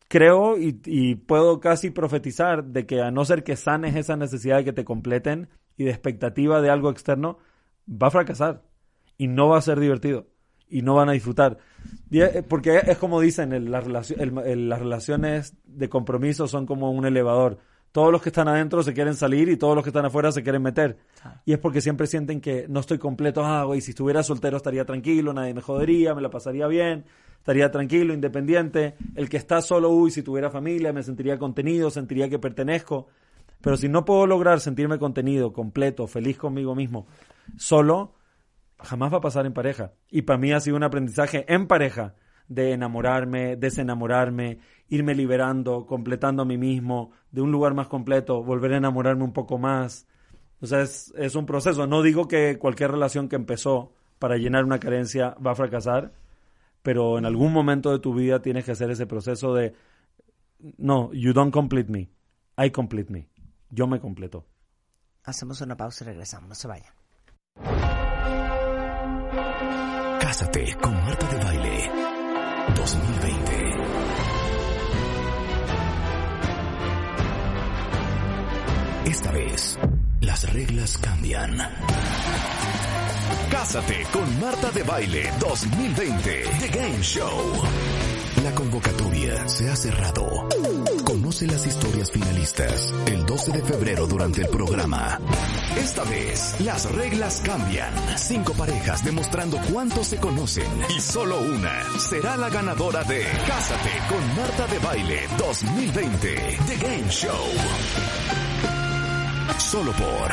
creo 0.06 0.56
y, 0.56 1.16
puedo 1.16 1.58
casi 1.58 1.90
profetizar 1.90 2.64
de 2.64 2.86
que 2.86 3.02
a 3.02 3.10
no 3.10 3.24
ser 3.24 3.42
que 3.42 3.56
sanes 3.56 3.96
esa 3.96 4.16
necesidad 4.16 4.58
de 4.58 4.64
que 4.64 4.72
te 4.72 4.84
completen 4.84 5.48
y 5.76 5.84
de 5.84 5.90
expectativa 5.90 6.62
de 6.62 6.70
algo 6.70 6.90
externo, 6.90 7.38
va 7.90 8.06
a 8.06 8.12
fracasar 8.12 8.62
y 9.16 9.26
no 9.26 9.48
va 9.48 9.58
a 9.58 9.62
ser 9.62 9.80
divertido 9.80 10.28
y 10.68 10.82
no 10.82 10.94
van 10.94 11.08
a 11.08 11.12
disfrutar. 11.12 11.58
Eh, 12.12 12.44
Porque 12.48 12.82
es 12.86 12.98
como 12.98 13.20
dicen, 13.20 13.70
las 13.72 13.84
relaciones 13.84 15.56
de 15.64 15.88
compromiso 15.88 16.46
son 16.46 16.66
como 16.66 16.92
un 16.92 17.04
elevador. 17.04 17.58
Todos 17.98 18.12
los 18.12 18.22
que 18.22 18.28
están 18.28 18.46
adentro 18.46 18.80
se 18.84 18.94
quieren 18.94 19.16
salir 19.16 19.48
y 19.48 19.56
todos 19.56 19.74
los 19.74 19.82
que 19.82 19.90
están 19.90 20.04
afuera 20.04 20.30
se 20.30 20.44
quieren 20.44 20.62
meter. 20.62 20.98
Y 21.44 21.52
es 21.52 21.58
porque 21.58 21.80
siempre 21.80 22.06
sienten 22.06 22.40
que 22.40 22.66
no 22.68 22.78
estoy 22.78 22.96
completo. 22.96 23.44
Ah, 23.44 23.64
güey, 23.64 23.80
si 23.80 23.90
estuviera 23.90 24.22
soltero 24.22 24.56
estaría 24.56 24.84
tranquilo, 24.84 25.32
nadie 25.32 25.52
me 25.52 25.62
jodería, 25.62 26.14
me 26.14 26.22
la 26.22 26.30
pasaría 26.30 26.68
bien, 26.68 27.06
estaría 27.38 27.72
tranquilo, 27.72 28.14
independiente. 28.14 28.94
El 29.16 29.28
que 29.28 29.36
está 29.36 29.60
solo, 29.62 29.90
uy, 29.90 30.12
si 30.12 30.22
tuviera 30.22 30.48
familia, 30.48 30.92
me 30.92 31.02
sentiría 31.02 31.40
contenido, 31.40 31.90
sentiría 31.90 32.28
que 32.28 32.38
pertenezco. 32.38 33.08
Pero 33.60 33.76
si 33.76 33.88
no 33.88 34.04
puedo 34.04 34.28
lograr 34.28 34.60
sentirme 34.60 35.00
contenido, 35.00 35.52
completo, 35.52 36.06
feliz 36.06 36.38
conmigo 36.38 36.76
mismo, 36.76 37.08
solo, 37.56 38.14
jamás 38.78 39.12
va 39.12 39.16
a 39.16 39.22
pasar 39.22 39.44
en 39.44 39.54
pareja. 39.54 39.94
Y 40.08 40.22
para 40.22 40.38
mí 40.38 40.52
ha 40.52 40.60
sido 40.60 40.76
un 40.76 40.84
aprendizaje 40.84 41.52
en 41.52 41.66
pareja 41.66 42.14
de 42.46 42.74
enamorarme, 42.74 43.56
desenamorarme, 43.56 44.60
irme 44.88 45.14
liberando, 45.14 45.86
completando 45.86 46.42
a 46.42 46.44
mí 46.44 46.58
mismo, 46.58 47.10
de 47.30 47.42
un 47.42 47.52
lugar 47.52 47.74
más 47.74 47.88
completo, 47.88 48.42
volver 48.42 48.72
a 48.72 48.78
enamorarme 48.78 49.24
un 49.24 49.32
poco 49.32 49.58
más. 49.58 50.06
O 50.60 50.66
sea, 50.66 50.80
es, 50.82 51.12
es 51.16 51.34
un 51.34 51.46
proceso. 51.46 51.86
No 51.86 52.02
digo 52.02 52.26
que 52.26 52.58
cualquier 52.58 52.90
relación 52.90 53.28
que 53.28 53.36
empezó 53.36 53.92
para 54.18 54.36
llenar 54.36 54.64
una 54.64 54.80
carencia 54.80 55.36
va 55.44 55.52
a 55.52 55.54
fracasar, 55.54 56.12
pero 56.82 57.18
en 57.18 57.26
algún 57.26 57.52
momento 57.52 57.92
de 57.92 57.98
tu 57.98 58.14
vida 58.14 58.40
tienes 58.40 58.64
que 58.64 58.72
hacer 58.72 58.90
ese 58.90 59.06
proceso 59.06 59.54
de, 59.54 59.74
no, 60.78 61.12
you 61.12 61.32
don't 61.32 61.52
complete 61.52 61.90
me, 61.90 62.10
I 62.56 62.70
complete 62.70 63.12
me. 63.12 63.28
Yo 63.70 63.86
me 63.86 64.00
completo. 64.00 64.46
Hacemos 65.24 65.60
una 65.60 65.76
pausa 65.76 66.04
y 66.04 66.06
regresamos. 66.08 66.48
No 66.48 66.54
se 66.54 66.68
vayan. 66.68 66.92
Cásate 70.20 70.76
con 70.80 70.94
Marta 70.94 71.26
de 71.28 71.44
Baile 71.44 71.90
2020. 72.74 74.37
Esta 79.18 79.32
vez, 79.32 79.76
las 80.20 80.52
reglas 80.52 80.96
cambian. 80.96 81.58
Cásate 83.50 84.06
con 84.12 84.40
Marta 84.40 84.70
de 84.70 84.84
Baile 84.84 85.32
2020 85.40 86.44
The 86.60 86.68
Game 86.68 87.02
Show. 87.02 87.52
La 88.44 88.52
convocatoria 88.54 89.48
se 89.48 89.68
ha 89.68 89.74
cerrado. 89.74 90.48
Conoce 91.04 91.48
las 91.48 91.66
historias 91.66 92.12
finalistas 92.12 92.94
el 93.06 93.26
12 93.26 93.50
de 93.50 93.62
febrero 93.62 94.06
durante 94.06 94.42
el 94.42 94.48
programa. 94.50 95.18
Esta 95.76 96.04
vez, 96.04 96.54
las 96.60 96.88
reglas 96.92 97.42
cambian. 97.44 97.92
Cinco 98.16 98.52
parejas 98.52 99.04
demostrando 99.04 99.58
cuánto 99.72 100.04
se 100.04 100.18
conocen 100.18 100.70
y 100.96 101.00
solo 101.00 101.40
una 101.40 101.82
será 101.98 102.36
la 102.36 102.50
ganadora 102.50 103.02
de 103.02 103.24
Cásate 103.48 103.90
con 104.08 104.36
Marta 104.36 104.68
de 104.68 104.78
Baile 104.78 105.22
2020 105.38 106.58
The 106.68 106.76
Game 106.76 107.10
Show. 107.10 108.27
Solo 109.56 109.92
por 109.92 110.30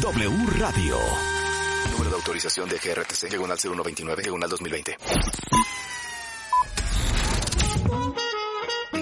W 0.00 0.46
Radio. 0.58 0.96
Número 1.92 2.10
de 2.10 2.16
autorización 2.16 2.68
de 2.68 2.76
GRTC, 2.78 3.30
llegó 3.30 3.46
al 3.46 3.58
0129, 3.58 4.22
llegó 4.22 4.36
al 4.36 4.48
2020. 4.48 4.96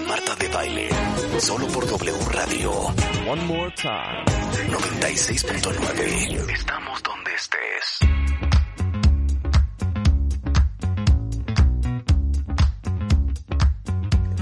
Marta 0.07 0.35
de 0.35 0.47
Baile, 0.49 0.89
solo 1.39 1.67
por 1.67 1.85
W 1.87 2.17
Radio. 2.31 2.71
One 3.27 3.43
more 3.45 3.71
time. 3.75 4.25
96.9. 4.71 6.49
Estamos 6.53 7.03
donde 7.03 7.33
estés. 7.35 7.99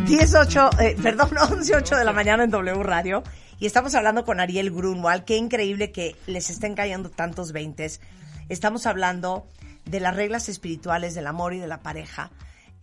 Diez 0.08 0.36
ocho, 0.36 0.70
eh, 0.80 0.96
perdón, 1.02 1.30
11 1.52 1.76
8 1.76 1.96
de 1.98 2.06
la 2.06 2.14
mañana 2.14 2.44
en 2.44 2.52
W 2.52 2.84
Radio. 2.84 3.24
Y 3.60 3.66
estamos 3.66 3.96
hablando 3.96 4.26
con 4.26 4.40
Ariel 4.40 4.72
Grunwald. 4.72 5.24
Qué 5.26 5.38
increíble 5.38 5.92
que 5.92 6.16
les 6.28 6.50
estén 6.50 6.76
cayendo 6.76 7.10
tantos 7.10 7.52
veintes. 7.52 8.02
Estamos 8.50 8.86
hablando 8.86 9.48
de 9.86 10.00
las 10.00 10.16
reglas 10.16 10.50
espirituales 10.50 11.16
del 11.16 11.28
amor 11.28 11.54
y 11.54 11.60
de 11.60 11.68
la 11.68 11.82
pareja, 11.82 12.32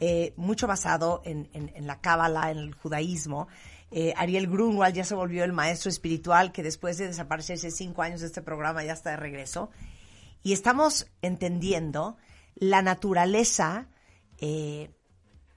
eh, 0.01 0.33
mucho 0.37 0.67
basado 0.67 1.23
en, 1.25 1.49
en- 1.53 1.71
en 1.75 1.87
la 1.87 2.01
cábala, 2.01 2.51
en 2.51 2.59
el 2.59 2.75
judaísmo. 2.75 3.49
Eh, 3.91 4.15
Ariel 4.17 4.47
Grunwald 4.49 4.95
ya 4.95 5.05
se 5.05 5.15
volvió 5.15 5.45
el 5.45 5.53
maestro 5.53 5.91
espiritual 5.91 6.51
que 6.53 6.63
después 6.63 6.97
de 6.99 7.07
desaparecerse 7.09 7.71
cinco 7.71 8.03
años 8.03 8.21
de 8.21 8.27
este 8.27 8.43
programa 8.43 8.83
ya 8.83 8.95
está 8.95 9.11
de 9.11 9.17
regreso. 9.19 9.71
Y 10.43 10.55
estamos 10.55 11.07
entendiendo 11.21 12.17
la 12.57 12.83
naturaleza 12.83 13.87
eh, 14.39 14.91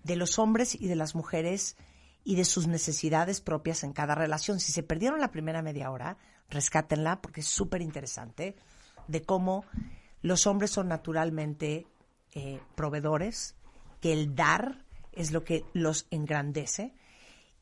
de 0.06 0.16
los 0.16 0.38
hombres 0.38 0.76
y 0.80 0.88
de 0.88 0.96
las 0.96 1.16
mujeres 1.16 1.78
y 2.24 2.36
de 2.36 2.46
sus 2.46 2.68
necesidades 2.68 3.42
propias 3.42 3.84
en 3.84 3.92
cada 3.92 4.14
relación. 4.14 4.60
Si 4.60 4.72
se 4.72 4.84
perdieron 4.84 5.20
la 5.20 5.32
primera 5.32 5.64
media 5.64 5.90
hora, 5.90 6.18
rescátenla 6.48 7.22
porque 7.22 7.42
es 7.42 7.48
súper 7.48 7.82
interesante 7.82 8.56
de 9.08 9.24
cómo 9.24 9.66
los 10.22 10.46
hombres 10.46 10.70
son 10.70 10.88
naturalmente 10.88 11.88
eh, 12.36 12.60
proveedores, 12.76 13.56
que 14.00 14.14
el 14.14 14.36
dar 14.36 14.86
es 15.12 15.32
lo 15.32 15.44
que 15.44 15.66
los 15.74 16.06
engrandece 16.12 16.94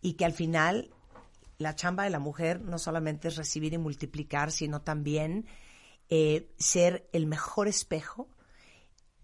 y 0.01 0.13
que 0.13 0.25
al 0.25 0.34
final 0.34 0.91
la 1.58 1.75
chamba 1.75 2.03
de 2.03 2.10
la 2.10 2.19
mujer 2.19 2.60
no 2.60 2.77
solamente 2.77 3.29
es 3.29 3.38
recibir 3.38 3.71
y 3.71 3.77
multiplicar, 3.77 4.51
sino 4.51 4.82
también 4.82 5.45
eh, 6.10 6.51
ser 6.58 7.08
el 7.13 7.25
mejor 7.25 7.69
espejo 7.69 8.27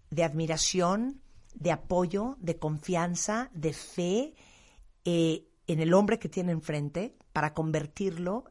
de 0.08 0.24
admiración, 0.24 1.20
de 1.54 1.72
apoyo, 1.72 2.36
de 2.40 2.56
confianza, 2.58 3.50
de 3.54 3.72
fe 3.72 4.34
eh, 5.04 5.44
en 5.66 5.80
el 5.80 5.94
hombre 5.94 6.18
que 6.18 6.28
tiene 6.28 6.52
enfrente 6.52 7.14
para 7.32 7.54
convertirlo 7.54 8.44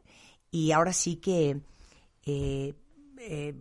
y 0.51 0.71
ahora 0.71 0.93
sí 0.93 1.17
que 1.17 1.61
eh, 2.25 2.73
eh, 3.19 3.55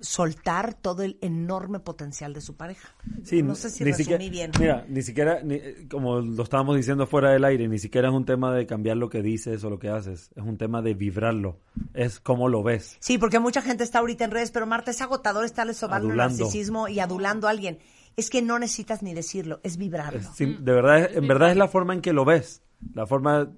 soltar 0.00 0.74
todo 0.74 1.02
el 1.02 1.18
enorme 1.20 1.78
potencial 1.80 2.32
de 2.32 2.40
su 2.40 2.56
pareja. 2.56 2.88
Sí, 3.24 3.42
no 3.42 3.54
sé 3.54 3.70
si 3.70 3.84
resumí 3.84 4.24
siquiera, 4.24 4.30
bien. 4.30 4.50
Mira, 4.58 4.86
ni 4.88 5.02
siquiera, 5.02 5.40
ni- 5.42 5.60
como 5.88 6.20
lo 6.20 6.42
estábamos 6.42 6.76
diciendo 6.76 7.06
fuera 7.06 7.30
del 7.30 7.44
aire, 7.44 7.68
ni 7.68 7.78
siquiera 7.78 8.08
es 8.08 8.14
un 8.14 8.24
tema 8.24 8.52
de 8.52 8.66
cambiar 8.66 8.96
lo 8.96 9.08
que 9.08 9.22
dices 9.22 9.62
o 9.62 9.70
lo 9.70 9.78
que 9.78 9.88
haces, 9.90 10.30
es 10.34 10.42
un 10.42 10.56
tema 10.58 10.82
de 10.82 10.94
vibrarlo, 10.94 11.60
es 11.94 12.18
cómo 12.18 12.48
lo 12.48 12.62
ves. 12.64 12.96
Sí, 12.98 13.18
porque 13.18 13.38
mucha 13.38 13.62
gente 13.62 13.84
está 13.84 14.00
ahorita 14.00 14.24
en 14.24 14.32
redes, 14.32 14.50
pero 14.50 14.66
Marta, 14.66 14.90
es 14.90 15.00
agotador 15.00 15.44
estarle 15.44 15.74
sobando 15.74 16.08
el 16.10 16.16
narcisismo 16.16 16.88
y 16.88 16.98
adulando 16.98 17.46
a 17.46 17.50
alguien. 17.50 17.78
Es 18.16 18.30
que 18.30 18.42
no 18.42 18.58
necesitas 18.58 19.02
ni 19.02 19.14
decirlo, 19.14 19.60
es 19.62 19.76
vibrarlo. 19.76 20.20
De 20.38 20.72
verdad, 20.72 20.98
es- 21.00 21.16
en 21.16 21.26
verdad 21.28 21.50
es 21.50 21.56
la 21.56 21.68
forma 21.68 21.94
en 21.94 22.00
que 22.00 22.12
lo 22.12 22.24
ves. 22.24 22.62
La 22.94 23.06
forma, 23.06 23.50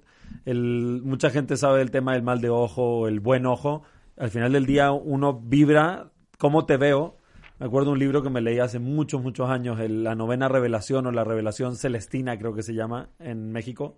el, 0.45 1.01
mucha 1.03 1.29
gente 1.29 1.57
sabe 1.57 1.81
el 1.81 1.91
tema 1.91 2.13
del 2.13 2.23
mal 2.23 2.41
de 2.41 2.49
ojo 2.49 3.07
el 3.07 3.19
buen 3.19 3.45
ojo. 3.45 3.83
Al 4.17 4.29
final 4.29 4.53
del 4.53 4.65
día 4.65 4.91
uno 4.91 5.33
vibra 5.39 6.11
cómo 6.37 6.65
te 6.65 6.77
veo. 6.77 7.17
Me 7.59 7.65
acuerdo 7.67 7.91
un 7.91 7.99
libro 7.99 8.21
que 8.21 8.29
me 8.29 8.41
leí 8.41 8.59
hace 8.59 8.79
muchos, 8.79 9.21
muchos 9.21 9.49
años, 9.49 9.79
el- 9.79 10.03
la 10.03 10.15
novena 10.15 10.47
revelación 10.47 11.05
o 11.07 11.11
la 11.11 11.23
revelación 11.23 11.75
celestina 11.75 12.37
creo 12.37 12.53
que 12.53 12.63
se 12.63 12.73
llama 12.73 13.09
en 13.19 13.51
México, 13.51 13.97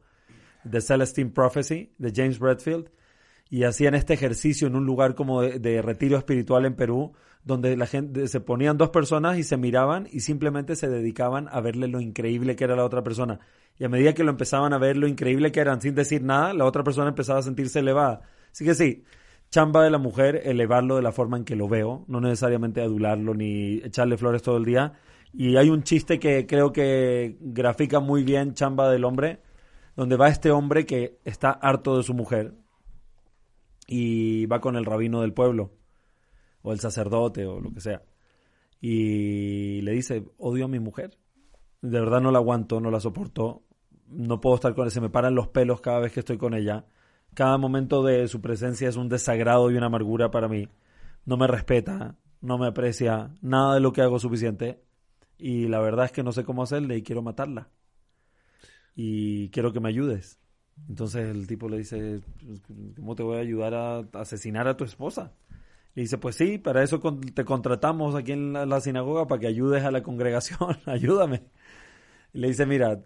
The 0.69 0.81
Celestine 0.81 1.31
Prophecy 1.31 1.93
de 1.97 2.11
James 2.15 2.39
Redfield. 2.39 2.89
y 3.49 3.63
hacían 3.63 3.95
este 3.95 4.13
ejercicio 4.13 4.67
en 4.67 4.75
un 4.75 4.85
lugar 4.85 5.15
como 5.15 5.41
de, 5.41 5.57
de 5.59 5.81
retiro 5.81 6.17
espiritual 6.17 6.65
en 6.65 6.75
Perú, 6.75 7.13
donde 7.43 7.77
la 7.77 7.85
gente 7.85 8.27
se 8.27 8.41
ponían 8.41 8.77
dos 8.77 8.89
personas 8.89 9.37
y 9.37 9.43
se 9.43 9.57
miraban 9.57 10.07
y 10.11 10.21
simplemente 10.21 10.75
se 10.75 10.89
dedicaban 10.89 11.47
a 11.51 11.61
verle 11.61 11.87
lo 11.87 12.01
increíble 12.01 12.55
que 12.55 12.63
era 12.63 12.75
la 12.75 12.83
otra 12.83 13.03
persona. 13.03 13.39
Y 13.79 13.85
a 13.85 13.89
medida 13.89 14.13
que 14.13 14.23
lo 14.23 14.31
empezaban 14.31 14.73
a 14.73 14.77
ver 14.77 14.97
lo 14.97 15.07
increíble 15.07 15.51
que 15.51 15.59
eran 15.59 15.81
sin 15.81 15.95
decir 15.95 16.23
nada, 16.23 16.53
la 16.53 16.65
otra 16.65 16.83
persona 16.83 17.09
empezaba 17.09 17.39
a 17.39 17.43
sentirse 17.43 17.79
elevada. 17.79 18.21
Así 18.51 18.65
que 18.65 18.73
sí, 18.73 19.03
chamba 19.49 19.83
de 19.83 19.91
la 19.91 19.97
mujer, 19.97 20.41
elevarlo 20.45 20.95
de 20.95 21.01
la 21.01 21.11
forma 21.11 21.37
en 21.37 21.45
que 21.45 21.55
lo 21.55 21.67
veo, 21.67 22.03
no 22.07 22.19
necesariamente 22.19 22.81
adularlo 22.81 23.33
ni 23.33 23.77
echarle 23.83 24.17
flores 24.17 24.41
todo 24.41 24.57
el 24.57 24.65
día. 24.65 24.93
Y 25.33 25.57
hay 25.57 25.69
un 25.69 25.83
chiste 25.83 26.19
que 26.19 26.47
creo 26.47 26.73
que 26.73 27.37
grafica 27.39 27.99
muy 27.99 28.23
bien 28.23 28.53
chamba 28.53 28.89
del 28.89 29.05
hombre, 29.05 29.41
donde 29.95 30.15
va 30.15 30.29
este 30.29 30.51
hombre 30.51 30.85
que 30.85 31.19
está 31.25 31.51
harto 31.51 31.97
de 31.97 32.03
su 32.03 32.13
mujer 32.13 32.53
y 33.87 34.45
va 34.47 34.59
con 34.59 34.75
el 34.75 34.85
rabino 34.85 35.21
del 35.21 35.33
pueblo, 35.33 35.71
o 36.67 36.73
el 36.73 36.81
sacerdote, 36.81 37.45
o 37.45 37.61
lo 37.61 37.71
que 37.71 37.79
sea. 37.79 38.03
Y 38.81 39.81
le 39.81 39.93
dice, 39.93 40.25
odio 40.37 40.65
a 40.65 40.67
mi 40.67 40.79
mujer. 40.79 41.17
De 41.81 41.97
verdad 41.97 42.19
no 42.19 42.29
la 42.29 42.39
aguanto, 42.39 42.81
no 42.81 42.91
la 42.91 42.99
soporto. 42.99 43.63
No 44.09 44.41
puedo 44.41 44.55
estar 44.55 44.75
con 44.75 44.83
ella, 44.83 44.91
se 44.91 44.99
me 44.99 45.09
paran 45.09 45.33
los 45.33 45.47
pelos 45.47 45.79
cada 45.79 45.99
vez 45.99 46.11
que 46.11 46.19
estoy 46.19 46.37
con 46.37 46.53
ella. 46.53 46.85
Cada 47.33 47.57
momento 47.57 48.03
de 48.03 48.27
su 48.27 48.41
presencia 48.41 48.89
es 48.89 48.97
un 48.97 49.07
desagrado 49.07 49.71
y 49.71 49.77
una 49.77 49.85
amargura 49.85 50.29
para 50.29 50.49
mí. 50.49 50.67
No 51.25 51.37
me 51.37 51.47
respeta, 51.47 52.17
no 52.41 52.57
me 52.57 52.67
aprecia, 52.67 53.33
nada 53.41 53.75
de 53.75 53.79
lo 53.79 53.93
que 53.93 54.01
hago 54.01 54.17
es 54.17 54.21
suficiente. 54.21 54.83
Y 55.37 55.69
la 55.69 55.79
verdad 55.79 56.05
es 56.05 56.11
que 56.11 56.23
no 56.23 56.33
sé 56.33 56.43
cómo 56.43 56.63
hacerle 56.63 56.97
y 56.97 57.01
quiero 57.03 57.21
matarla. 57.21 57.69
Y 58.93 59.49
quiero 59.51 59.71
que 59.71 59.79
me 59.79 59.87
ayudes. 59.87 60.37
Entonces 60.89 61.29
el 61.33 61.47
tipo 61.47 61.69
le 61.69 61.77
dice, 61.77 62.19
¿cómo 62.97 63.15
te 63.15 63.23
voy 63.23 63.37
a 63.37 63.41
ayudar 63.41 63.73
a 63.73 63.99
asesinar 64.19 64.67
a 64.67 64.75
tu 64.75 64.83
esposa? 64.83 65.33
Y 65.97 66.01
dice, 66.01 66.19
pues 66.19 66.35
sí, 66.35 66.59
para 66.59 66.83
eso 66.83 66.99
te 67.33 67.43
contratamos 67.43 68.13
aquí 68.13 68.31
en 68.31 68.53
la, 68.53 68.67
la 68.67 68.81
sinagoga 68.81 69.25
para 69.25 69.41
que 69.41 69.47
ayudes 69.47 69.83
a 69.83 69.89
la 69.89 70.03
congregación, 70.03 70.77
ayúdame. 70.85 71.45
Y 72.33 72.37
le 72.37 72.49
dice, 72.49 72.67
mira, 72.67 73.01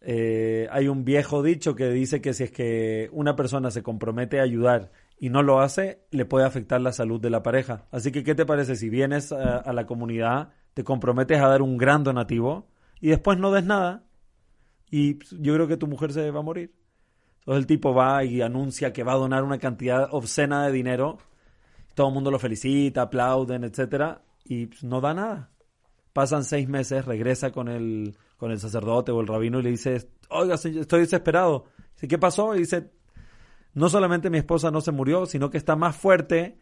eh, 0.00 0.68
hay 0.70 0.88
un 0.88 1.04
viejo 1.04 1.42
dicho 1.42 1.74
que 1.74 1.90
dice 1.90 2.22
que 2.22 2.32
si 2.32 2.44
es 2.44 2.50
que 2.50 3.10
una 3.12 3.36
persona 3.36 3.70
se 3.70 3.82
compromete 3.82 4.40
a 4.40 4.44
ayudar 4.44 4.90
y 5.18 5.28
no 5.28 5.42
lo 5.42 5.60
hace, 5.60 6.06
le 6.10 6.24
puede 6.24 6.46
afectar 6.46 6.80
la 6.80 6.92
salud 6.92 7.20
de 7.20 7.28
la 7.28 7.42
pareja. 7.42 7.86
Así 7.90 8.10
que, 8.10 8.24
¿qué 8.24 8.34
te 8.34 8.46
parece 8.46 8.74
si 8.76 8.88
vienes 8.88 9.30
a, 9.30 9.58
a 9.58 9.72
la 9.74 9.84
comunidad, 9.84 10.54
te 10.72 10.84
comprometes 10.84 11.38
a 11.42 11.48
dar 11.48 11.60
un 11.60 11.76
gran 11.76 12.04
donativo 12.04 12.70
y 13.02 13.08
después 13.08 13.36
no 13.36 13.52
des 13.52 13.66
nada? 13.66 14.06
Y 14.90 15.18
yo 15.42 15.52
creo 15.52 15.68
que 15.68 15.76
tu 15.76 15.86
mujer 15.86 16.14
se 16.14 16.30
va 16.30 16.40
a 16.40 16.42
morir. 16.42 16.72
Entonces 17.40 17.60
el 17.60 17.66
tipo 17.66 17.92
va 17.92 18.24
y 18.24 18.40
anuncia 18.40 18.94
que 18.94 19.02
va 19.02 19.12
a 19.12 19.16
donar 19.16 19.44
una 19.44 19.58
cantidad 19.58 20.08
obscena 20.10 20.64
de 20.64 20.72
dinero. 20.72 21.18
Todo 21.98 22.10
el 22.10 22.14
mundo 22.14 22.30
lo 22.30 22.38
felicita, 22.38 23.02
aplauden, 23.02 23.64
etcétera, 23.64 24.22
y 24.44 24.70
no 24.82 25.00
da 25.00 25.14
nada. 25.14 25.50
Pasan 26.12 26.44
seis 26.44 26.68
meses, 26.68 27.04
regresa 27.04 27.50
con 27.50 27.66
el, 27.66 28.16
con 28.36 28.52
el 28.52 28.60
sacerdote 28.60 29.10
o 29.10 29.20
el 29.20 29.26
rabino 29.26 29.58
y 29.58 29.64
le 29.64 29.70
dice, 29.70 30.08
oiga, 30.28 30.54
estoy 30.54 31.00
desesperado. 31.00 31.64
Dice, 31.94 32.06
¿qué 32.06 32.16
pasó? 32.16 32.54
Y 32.54 32.60
dice, 32.60 32.92
no 33.74 33.88
solamente 33.88 34.30
mi 34.30 34.38
esposa 34.38 34.70
no 34.70 34.80
se 34.80 34.92
murió, 34.92 35.26
sino 35.26 35.50
que 35.50 35.58
está 35.58 35.74
más 35.74 35.96
fuerte, 35.96 36.60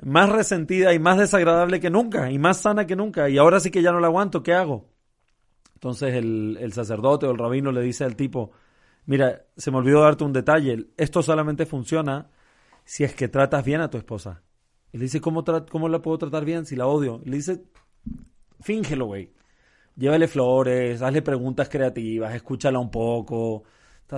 más 0.00 0.28
resentida 0.28 0.94
y 0.94 1.00
más 1.00 1.18
desagradable 1.18 1.80
que 1.80 1.90
nunca, 1.90 2.30
y 2.30 2.38
más 2.38 2.58
sana 2.58 2.86
que 2.86 2.94
nunca, 2.94 3.28
y 3.28 3.38
ahora 3.38 3.58
sí 3.58 3.72
que 3.72 3.82
ya 3.82 3.90
no 3.90 3.98
la 3.98 4.06
aguanto, 4.06 4.44
¿qué 4.44 4.54
hago? 4.54 4.86
Entonces 5.74 6.14
el, 6.14 6.56
el 6.60 6.72
sacerdote 6.72 7.26
o 7.26 7.32
el 7.32 7.38
rabino 7.38 7.72
le 7.72 7.80
dice 7.80 8.04
al 8.04 8.14
tipo, 8.14 8.52
mira, 9.06 9.44
se 9.56 9.72
me 9.72 9.78
olvidó 9.78 10.02
darte 10.02 10.22
un 10.22 10.32
detalle, 10.32 10.86
esto 10.96 11.20
solamente 11.20 11.66
funciona 11.66 12.30
si 12.84 13.02
es 13.02 13.12
que 13.12 13.26
tratas 13.26 13.64
bien 13.64 13.80
a 13.80 13.90
tu 13.90 13.98
esposa. 13.98 14.40
Y 14.92 14.98
le 14.98 15.04
dice, 15.04 15.20
¿cómo, 15.20 15.44
cómo 15.70 15.88
la 15.88 16.02
puedo 16.02 16.18
tratar 16.18 16.44
bien 16.44 16.66
si 16.66 16.76
la 16.76 16.86
odio? 16.86 17.20
Y 17.24 17.30
le 17.30 17.36
dice, 17.36 17.62
fíngelo, 18.60 19.06
güey. 19.06 19.32
Llévale 19.96 20.28
flores, 20.28 21.02
hazle 21.02 21.22
preguntas 21.22 21.68
creativas, 21.68 22.34
escúchala 22.34 22.78
un 22.78 22.90
poco, 22.90 23.64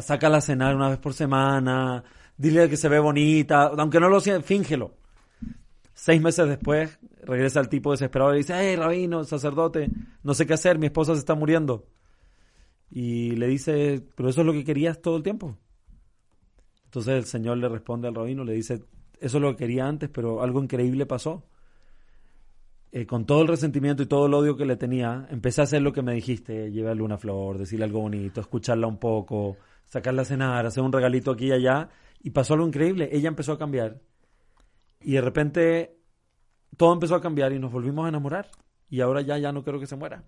sácala 0.01 0.39
a 0.39 0.41
cenar 0.41 0.75
una 0.77 0.89
vez 0.89 0.99
por 0.99 1.15
semana, 1.15 2.03
dile 2.37 2.69
que 2.69 2.77
se 2.77 2.89
ve 2.89 2.99
bonita, 2.99 3.73
aunque 3.77 4.01
no 4.01 4.09
lo 4.09 4.21
sea, 4.21 4.41
fíngelo. 4.41 4.95
Seis 5.93 6.21
meses 6.21 6.49
después, 6.49 6.99
regresa 7.23 7.61
el 7.61 7.69
tipo 7.69 7.93
desesperado 7.93 8.31
y 8.31 8.35
le 8.35 8.39
dice, 8.39 8.55
hey, 8.57 8.77
rabino, 8.77 9.25
sacerdote, 9.25 9.91
no 10.23 10.35
sé 10.35 10.47
qué 10.47 10.55
hacer, 10.55 10.79
mi 10.79 10.87
esposa 10.87 11.15
se 11.15 11.21
está 11.21 11.35
muriendo. 11.35 11.87
Y 12.91 13.33
le 13.33 13.49
dice, 13.49 14.05
pero 14.17 14.29
eso 14.29 14.41
es 14.41 14.47
lo 14.47 14.53
que 14.53 14.65
querías 14.65 15.01
todo 15.01 15.17
el 15.17 15.23
tiempo. 15.23 15.57
Entonces 16.85 17.15
el 17.15 17.25
Señor 17.25 17.59
le 17.59 17.69
responde 17.69 18.09
al 18.09 18.15
rabino, 18.15 18.45
le 18.45 18.53
dice, 18.53 18.85
eso 19.21 19.39
es 19.39 19.43
lo 19.43 19.51
que 19.53 19.65
quería 19.65 19.87
antes, 19.87 20.11
pero 20.11 20.43
algo 20.43 20.63
increíble 20.63 21.07
pasó. 21.07 21.45
Eh, 22.93 23.07
con 23.07 23.27
todo 23.27 23.43
el 23.43 23.49
resentimiento 23.49 24.05
y 24.05 24.07
todo 24.07 24.27
el 24.27 24.35
odio 24.35 24.57
que 24.57 24.65
le 24.65 24.77
tenía, 24.77 25.27
empecé 25.31 25.61
a 25.61 25.65
hacer 25.65 25.83
lo 25.83 25.93
que 25.93 26.03
me 26.03 26.15
dijiste, 26.15 26.71
llevarle 26.71 27.03
una 27.03 27.19
flor, 27.19 27.59
decirle 27.59 27.87
algo 27.87 28.01
bonito, 28.01 28.41
escucharla 28.41 28.87
un 28.87 28.99
poco, 28.99 29.57
sacarla 29.87 30.23
a 30.23 30.25
cenar, 30.25 30.65
hacer 30.65 30.83
un 30.83 30.93
regalito 30.93 31.33
aquí 31.33 31.47
y 31.47 31.53
allá, 31.53 31.89
y 32.23 32.31
pasó 32.31 32.55
algo 32.55 32.67
increíble, 32.67 33.09
ella 33.11 33.29
empezó 33.29 33.53
a 33.53 33.59
cambiar. 33.59 34.01
Y 35.01 35.15
de 35.15 35.21
repente 35.21 35.99
todo 36.77 36.93
empezó 36.93 37.15
a 37.17 37.21
cambiar 37.21 37.53
y 37.53 37.59
nos 37.59 37.73
volvimos 37.73 38.07
a 38.07 38.09
enamorar. 38.09 38.51
Y 38.89 39.01
ahora 39.01 39.23
ya, 39.23 39.39
ya 39.39 39.53
no 39.53 39.65
quiero 39.65 39.81
que 39.81 39.87
se 39.87 39.97
muera. 39.97 40.23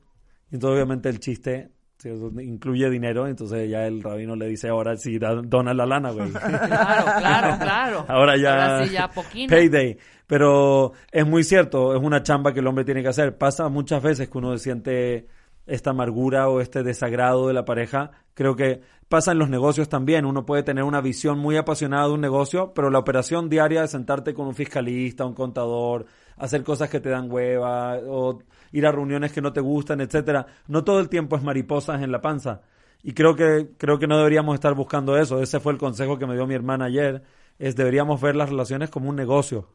Y 0.51 0.57
entonces 0.57 0.75
obviamente 0.75 1.09
el 1.09 1.21
chiste 1.21 1.71
eso 2.05 2.31
incluye 2.41 2.89
dinero, 2.91 3.27
entonces 3.27 3.69
ya 3.71 3.87
el 3.87 4.03
rabino 4.03 4.37
le 4.37 4.47
dice 4.49 4.69
ahora 4.69 4.97
sí, 4.97 5.19
da- 5.19 5.41
dona 5.43 5.73
la 5.75 5.87
lana, 5.87 6.11
güey. 6.11 6.31
Claro, 6.33 7.05
claro, 7.19 7.59
claro. 7.59 8.05
Ahora 8.09 8.37
ya, 8.37 8.75
Ahora 8.75 8.87
sí, 8.87 8.93
ya 8.93 9.11
payday. 9.49 9.97
Pero 10.27 10.93
es 11.11 11.27
muy 11.27 11.45
cierto, 11.45 11.95
es 11.97 12.03
una 12.03 12.23
chamba 12.23 12.53
que 12.53 12.61
el 12.61 12.67
hombre 12.67 12.85
tiene 12.85 13.03
que 13.03 13.09
hacer. 13.09 13.39
Pasa 13.39 13.69
muchas 13.69 14.03
veces 14.03 14.29
que 14.29 14.39
uno 14.39 14.57
siente 14.59 15.29
esta 15.67 15.91
amargura 15.91 16.49
o 16.49 16.61
este 16.61 16.83
desagrado 16.83 17.49
de 17.49 17.55
la 17.55 17.65
pareja. 17.65 18.11
Creo 18.35 18.55
que 18.57 18.83
pasa 19.09 19.33
en 19.33 19.39
los 19.39 19.49
negocios 19.49 19.89
también. 19.89 20.25
Uno 20.27 20.45
puede 20.45 20.63
tener 20.63 20.85
una 20.85 21.01
visión 21.01 21.39
muy 21.39 21.57
apasionada 21.57 22.09
de 22.09 22.15
un 22.15 22.21
negocio, 22.21 22.73
pero 22.75 22.91
la 22.91 22.99
operación 22.99 23.49
diaria 23.49 23.83
de 23.83 23.89
sentarte 23.89 24.35
con 24.35 24.47
un 24.49 24.55
fiscalista, 24.55 25.25
un 25.25 25.35
contador, 25.35 26.07
hacer 26.37 26.63
cosas 26.65 26.91
que 26.91 27.01
te 27.01 27.09
dan 27.11 27.31
hueva 27.31 27.99
o 28.07 28.39
ir 28.73 28.87
a 28.87 28.93
reuniones 28.93 29.33
que 29.33 29.41
no 29.41 29.53
te 29.53 29.61
gustan, 29.61 30.01
etcétera. 30.01 30.47
No 30.69 30.85
todo 30.85 31.01
el 31.01 31.09
tiempo 31.09 31.37
es 31.37 31.43
mariposas 31.43 32.03
en 32.03 32.13
la 32.13 32.21
panza. 32.21 32.63
Y 33.03 33.13
creo 33.13 33.37
que 33.37 33.71
creo 33.79 33.99
que 33.99 34.07
no 34.07 34.17
deberíamos 34.17 34.55
estar 34.55 34.75
buscando 34.75 35.17
eso. 35.17 35.41
Ese 35.41 35.61
fue 35.61 35.73
el 35.73 35.79
consejo 35.79 36.19
que 36.19 36.27
me 36.27 36.35
dio 36.35 36.47
mi 36.47 36.55
hermana 36.55 36.87
ayer. 36.87 37.23
Es 37.59 37.77
deberíamos 37.77 38.21
ver 38.21 38.37
las 38.37 38.51
relaciones 38.51 38.91
como 38.91 39.09
un 39.09 39.17
negocio. 39.17 39.69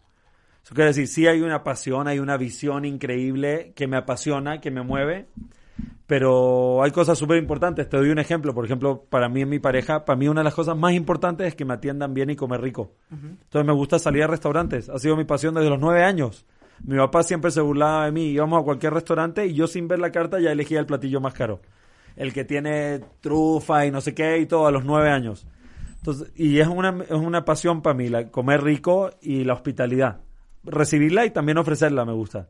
Eso 0.63 0.75
quiere 0.75 0.89
decir, 0.89 1.07
sí 1.07 1.27
hay 1.27 1.41
una 1.41 1.63
pasión, 1.63 2.07
hay 2.07 2.19
una 2.19 2.37
visión 2.37 2.85
increíble 2.85 3.73
que 3.75 3.87
me 3.87 3.97
apasiona, 3.97 4.61
que 4.61 4.69
me 4.69 4.83
mueve, 4.83 5.27
pero 6.05 6.83
hay 6.83 6.91
cosas 6.91 7.17
súper 7.17 7.37
importantes. 7.37 7.89
Te 7.89 7.97
doy 7.97 8.09
un 8.09 8.19
ejemplo. 8.19 8.53
Por 8.53 8.65
ejemplo, 8.65 9.05
para 9.09 9.29
mí 9.29 9.41
en 9.41 9.49
mi 9.49 9.59
pareja, 9.59 10.05
para 10.05 10.17
mí 10.17 10.27
una 10.27 10.41
de 10.41 10.45
las 10.45 10.53
cosas 10.53 10.77
más 10.77 10.93
importantes 10.93 11.47
es 11.47 11.55
que 11.55 11.65
me 11.65 11.73
atiendan 11.73 12.13
bien 12.13 12.29
y 12.29 12.35
comer 12.35 12.61
rico. 12.61 12.91
Entonces 13.11 13.65
me 13.65 13.73
gusta 13.73 13.97
salir 13.97 14.23
a 14.23 14.27
restaurantes. 14.27 14.89
Ha 14.89 14.99
sido 14.99 15.15
mi 15.15 15.23
pasión 15.23 15.55
desde 15.55 15.69
los 15.69 15.79
nueve 15.79 16.03
años. 16.03 16.45
Mi 16.83 16.97
papá 16.97 17.23
siempre 17.23 17.51
se 17.51 17.61
burlaba 17.61 18.05
de 18.05 18.11
mí. 18.11 18.25
Íbamos 18.25 18.61
a 18.61 18.65
cualquier 18.65 18.93
restaurante 18.93 19.45
y 19.45 19.53
yo 19.53 19.67
sin 19.67 19.87
ver 19.87 19.99
la 19.99 20.11
carta 20.11 20.39
ya 20.39 20.51
elegía 20.51 20.79
el 20.79 20.85
platillo 20.85 21.21
más 21.21 21.33
caro. 21.33 21.61
El 22.15 22.33
que 22.33 22.43
tiene 22.43 22.99
trufa 23.21 23.85
y 23.85 23.91
no 23.91 24.01
sé 24.01 24.13
qué 24.13 24.39
y 24.39 24.45
todo 24.45 24.67
a 24.67 24.71
los 24.71 24.83
nueve 24.83 25.09
años. 25.09 25.47
Entonces, 25.97 26.31
y 26.35 26.59
es 26.59 26.67
una, 26.67 27.03
es 27.03 27.11
una 27.11 27.45
pasión 27.45 27.81
para 27.81 27.93
mí, 27.93 28.09
la, 28.09 28.29
comer 28.29 28.63
rico 28.63 29.11
y 29.21 29.43
la 29.43 29.53
hospitalidad. 29.53 30.21
Recibirla 30.63 31.25
y 31.25 31.29
también 31.29 31.59
ofrecerla 31.59 32.05
me 32.05 32.13
gusta. 32.13 32.49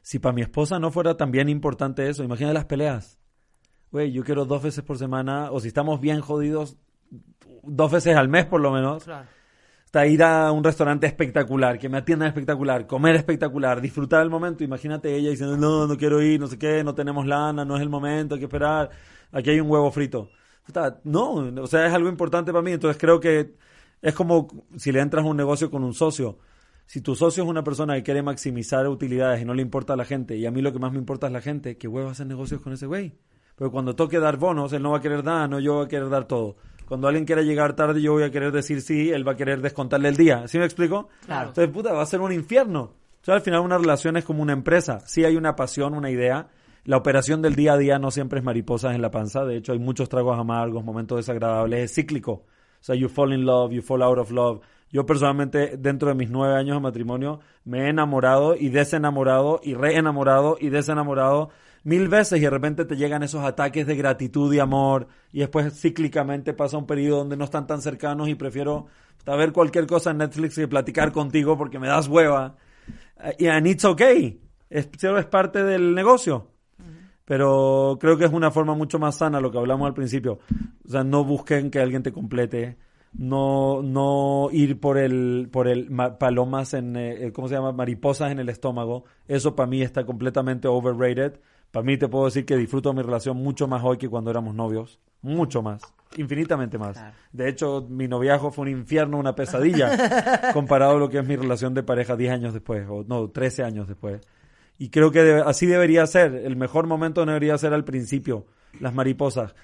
Si 0.00 0.20
para 0.20 0.32
mi 0.32 0.42
esposa 0.42 0.78
no 0.78 0.90
fuera 0.90 1.16
también 1.16 1.48
importante 1.48 2.08
eso, 2.08 2.22
imagina 2.22 2.52
las 2.52 2.66
peleas. 2.66 3.18
Güey, 3.90 4.12
yo 4.12 4.22
quiero 4.22 4.44
dos 4.44 4.62
veces 4.62 4.84
por 4.84 4.96
semana, 4.96 5.50
o 5.50 5.60
si 5.60 5.68
estamos 5.68 6.00
bien 6.00 6.20
jodidos, 6.20 6.78
dos 7.62 7.90
veces 7.90 8.16
al 8.16 8.28
mes 8.28 8.46
por 8.46 8.60
lo 8.60 8.70
menos. 8.70 9.04
Hasta 9.88 10.06
ir 10.06 10.22
a 10.22 10.52
un 10.52 10.62
restaurante 10.62 11.06
espectacular, 11.06 11.78
que 11.78 11.88
me 11.88 11.96
atiendan 11.96 12.28
espectacular, 12.28 12.86
comer 12.86 13.16
espectacular, 13.16 13.80
disfrutar 13.80 14.22
el 14.22 14.28
momento. 14.28 14.62
Imagínate 14.62 15.16
ella 15.16 15.30
diciendo, 15.30 15.56
no, 15.56 15.86
no 15.86 15.96
quiero 15.96 16.20
ir, 16.20 16.38
no 16.38 16.46
sé 16.46 16.58
qué, 16.58 16.84
no 16.84 16.94
tenemos 16.94 17.24
lana, 17.24 17.64
no 17.64 17.74
es 17.74 17.80
el 17.80 17.88
momento, 17.88 18.34
hay 18.34 18.38
que 18.38 18.44
esperar, 18.44 18.90
aquí 19.32 19.48
hay 19.48 19.60
un 19.60 19.70
huevo 19.70 19.90
frito. 19.90 20.28
No, 21.04 21.36
o 21.36 21.66
sea, 21.66 21.86
es 21.86 21.94
algo 21.94 22.10
importante 22.10 22.52
para 22.52 22.60
mí, 22.60 22.72
entonces 22.72 23.00
creo 23.00 23.18
que 23.18 23.54
es 24.02 24.14
como 24.14 24.66
si 24.76 24.92
le 24.92 25.00
entras 25.00 25.24
a 25.24 25.26
un 25.26 25.38
negocio 25.38 25.70
con 25.70 25.82
un 25.82 25.94
socio. 25.94 26.38
Si 26.84 27.00
tu 27.00 27.14
socio 27.14 27.44
es 27.44 27.48
una 27.48 27.64
persona 27.64 27.94
que 27.94 28.02
quiere 28.02 28.22
maximizar 28.22 28.86
utilidades 28.88 29.40
y 29.40 29.46
no 29.46 29.54
le 29.54 29.62
importa 29.62 29.94
a 29.94 29.96
la 29.96 30.04
gente, 30.04 30.36
y 30.36 30.44
a 30.44 30.50
mí 30.50 30.60
lo 30.60 30.70
que 30.70 30.78
más 30.78 30.92
me 30.92 30.98
importa 30.98 31.28
es 31.28 31.32
la 31.32 31.40
gente, 31.40 31.78
¿qué 31.78 31.88
huevo 31.88 32.10
hacer 32.10 32.26
negocios 32.26 32.60
con 32.60 32.74
ese 32.74 32.84
güey? 32.84 33.14
Pero 33.56 33.70
cuando 33.70 33.96
toque 33.96 34.18
dar 34.18 34.36
bonos, 34.36 34.70
él 34.74 34.82
no 34.82 34.90
va 34.90 34.98
a 34.98 35.00
querer 35.00 35.22
dar, 35.22 35.48
no, 35.48 35.60
yo 35.60 35.76
voy 35.76 35.86
a 35.86 35.88
querer 35.88 36.10
dar 36.10 36.26
todo. 36.26 36.56
Cuando 36.88 37.06
alguien 37.06 37.26
quiera 37.26 37.42
llegar 37.42 37.76
tarde, 37.76 38.00
yo 38.00 38.14
voy 38.14 38.22
a 38.22 38.30
querer 38.30 38.50
decir 38.50 38.80
sí, 38.80 39.10
él 39.10 39.28
va 39.28 39.32
a 39.32 39.36
querer 39.36 39.60
descontarle 39.60 40.08
el 40.08 40.16
día. 40.16 40.48
¿Sí 40.48 40.58
me 40.58 40.64
explico? 40.64 41.10
Claro. 41.26 41.48
Entonces, 41.48 41.70
puta, 41.70 41.92
va 41.92 42.00
a 42.00 42.06
ser 42.06 42.22
un 42.22 42.32
infierno. 42.32 42.80
O 42.80 43.24
sea, 43.24 43.34
al 43.34 43.42
final 43.42 43.60
una 43.60 43.76
relación 43.76 44.16
es 44.16 44.24
como 44.24 44.42
una 44.42 44.54
empresa. 44.54 45.00
Sí 45.00 45.22
hay 45.22 45.36
una 45.36 45.54
pasión, 45.54 45.92
una 45.92 46.10
idea. 46.10 46.48
La 46.84 46.96
operación 46.96 47.42
del 47.42 47.56
día 47.56 47.74
a 47.74 47.76
día 47.76 47.98
no 47.98 48.10
siempre 48.10 48.38
es 48.38 48.44
mariposas 48.44 48.94
en 48.94 49.02
la 49.02 49.10
panza. 49.10 49.44
De 49.44 49.58
hecho, 49.58 49.72
hay 49.72 49.78
muchos 49.78 50.08
tragos 50.08 50.38
amargos, 50.38 50.82
momentos 50.82 51.18
desagradables. 51.18 51.90
Es 51.90 51.94
cíclico. 51.94 52.32
O 52.32 52.46
sea, 52.80 52.94
you 52.94 53.10
fall 53.10 53.34
in 53.34 53.44
love, 53.44 53.70
you 53.70 53.82
fall 53.82 54.02
out 54.02 54.16
of 54.16 54.30
love. 54.30 54.62
Yo 54.90 55.04
personalmente, 55.04 55.76
dentro 55.76 56.08
de 56.08 56.14
mis 56.14 56.30
nueve 56.30 56.54
años 56.54 56.76
de 56.76 56.80
matrimonio, 56.80 57.40
me 57.66 57.84
he 57.84 57.88
enamorado 57.90 58.56
y 58.56 58.70
desenamorado 58.70 59.60
y 59.62 59.74
reenamorado 59.74 60.56
y 60.58 60.70
desenamorado 60.70 61.50
mil 61.88 62.08
veces 62.08 62.38
y 62.38 62.42
de 62.42 62.50
repente 62.50 62.84
te 62.84 62.96
llegan 62.96 63.22
esos 63.22 63.42
ataques 63.44 63.86
de 63.86 63.96
gratitud 63.96 64.52
y 64.52 64.58
amor 64.58 65.08
y 65.32 65.40
después 65.40 65.72
cíclicamente 65.80 66.52
pasa 66.52 66.76
un 66.78 66.86
periodo 66.86 67.18
donde 67.18 67.36
no 67.36 67.44
están 67.44 67.66
tan 67.66 67.80
cercanos 67.82 68.28
y 68.28 68.34
prefiero 68.34 68.86
ver 69.26 69.52
cualquier 69.52 69.86
cosa 69.86 70.10
en 70.10 70.18
Netflix 70.18 70.56
y 70.58 70.66
platicar 70.66 71.12
contigo 71.12 71.56
porque 71.58 71.78
me 71.78 71.88
das 71.88 72.08
hueva. 72.08 72.56
Eh, 73.22 73.36
Y 73.38 73.46
and 73.46 73.66
it's 73.66 73.84
okay. 73.84 74.40
Es, 74.70 74.88
es 75.02 75.26
parte 75.26 75.64
del 75.64 75.94
negocio. 75.94 76.48
Pero 77.24 77.98
creo 78.00 78.16
que 78.16 78.24
es 78.24 78.32
una 78.32 78.50
forma 78.50 78.74
mucho 78.74 78.98
más 78.98 79.16
sana 79.16 79.40
lo 79.40 79.50
que 79.50 79.58
hablamos 79.58 79.86
al 79.86 79.92
principio. 79.94 80.38
O 80.86 80.88
sea, 80.90 81.04
no 81.04 81.24
busquen 81.24 81.70
que 81.70 81.78
alguien 81.80 82.02
te 82.02 82.12
complete. 82.12 82.78
No, 83.12 83.82
no 83.82 84.48
ir 84.50 84.80
por 84.80 84.96
el, 84.98 85.48
por 85.50 85.68
el 85.68 85.90
ma- 85.90 86.18
palomas 86.18 86.72
en, 86.74 86.96
eh, 86.96 87.30
¿cómo 87.34 87.48
se 87.48 87.54
llama? 87.54 87.72
Mariposas 87.72 88.32
en 88.32 88.38
el 88.38 88.48
estómago. 88.48 89.04
Eso 89.26 89.54
para 89.54 89.66
mí 89.66 89.82
está 89.82 90.06
completamente 90.06 90.68
overrated. 90.68 91.40
Para 91.70 91.84
mí 91.84 91.98
te 91.98 92.08
puedo 92.08 92.24
decir 92.26 92.46
que 92.46 92.56
disfruto 92.56 92.92
mi 92.92 93.02
relación 93.02 93.36
mucho 93.36 93.68
más 93.68 93.82
hoy 93.84 93.98
que 93.98 94.08
cuando 94.08 94.30
éramos 94.30 94.54
novios. 94.54 95.00
Mucho 95.20 95.62
más. 95.62 95.82
Infinitamente 96.16 96.78
más. 96.78 96.98
De 97.32 97.48
hecho, 97.48 97.86
mi 97.88 98.08
noviazgo 98.08 98.50
fue 98.50 98.62
un 98.62 98.70
infierno, 98.70 99.18
una 99.18 99.34
pesadilla, 99.34 100.52
comparado 100.54 100.96
a 100.96 100.98
lo 100.98 101.10
que 101.10 101.18
es 101.18 101.26
mi 101.26 101.36
relación 101.36 101.74
de 101.74 101.82
pareja 101.82 102.16
10 102.16 102.32
años 102.32 102.54
después, 102.54 102.86
o 102.88 103.04
no, 103.04 103.28
13 103.28 103.64
años 103.64 103.86
después. 103.88 104.20
Y 104.78 104.88
creo 104.90 105.10
que 105.10 105.42
así 105.44 105.66
debería 105.66 106.06
ser. 106.06 106.34
El 106.34 106.56
mejor 106.56 106.86
momento 106.86 107.26
no 107.26 107.32
debería 107.32 107.58
ser 107.58 107.74
al 107.74 107.84
principio, 107.84 108.46
las 108.80 108.94
mariposas. 108.94 109.54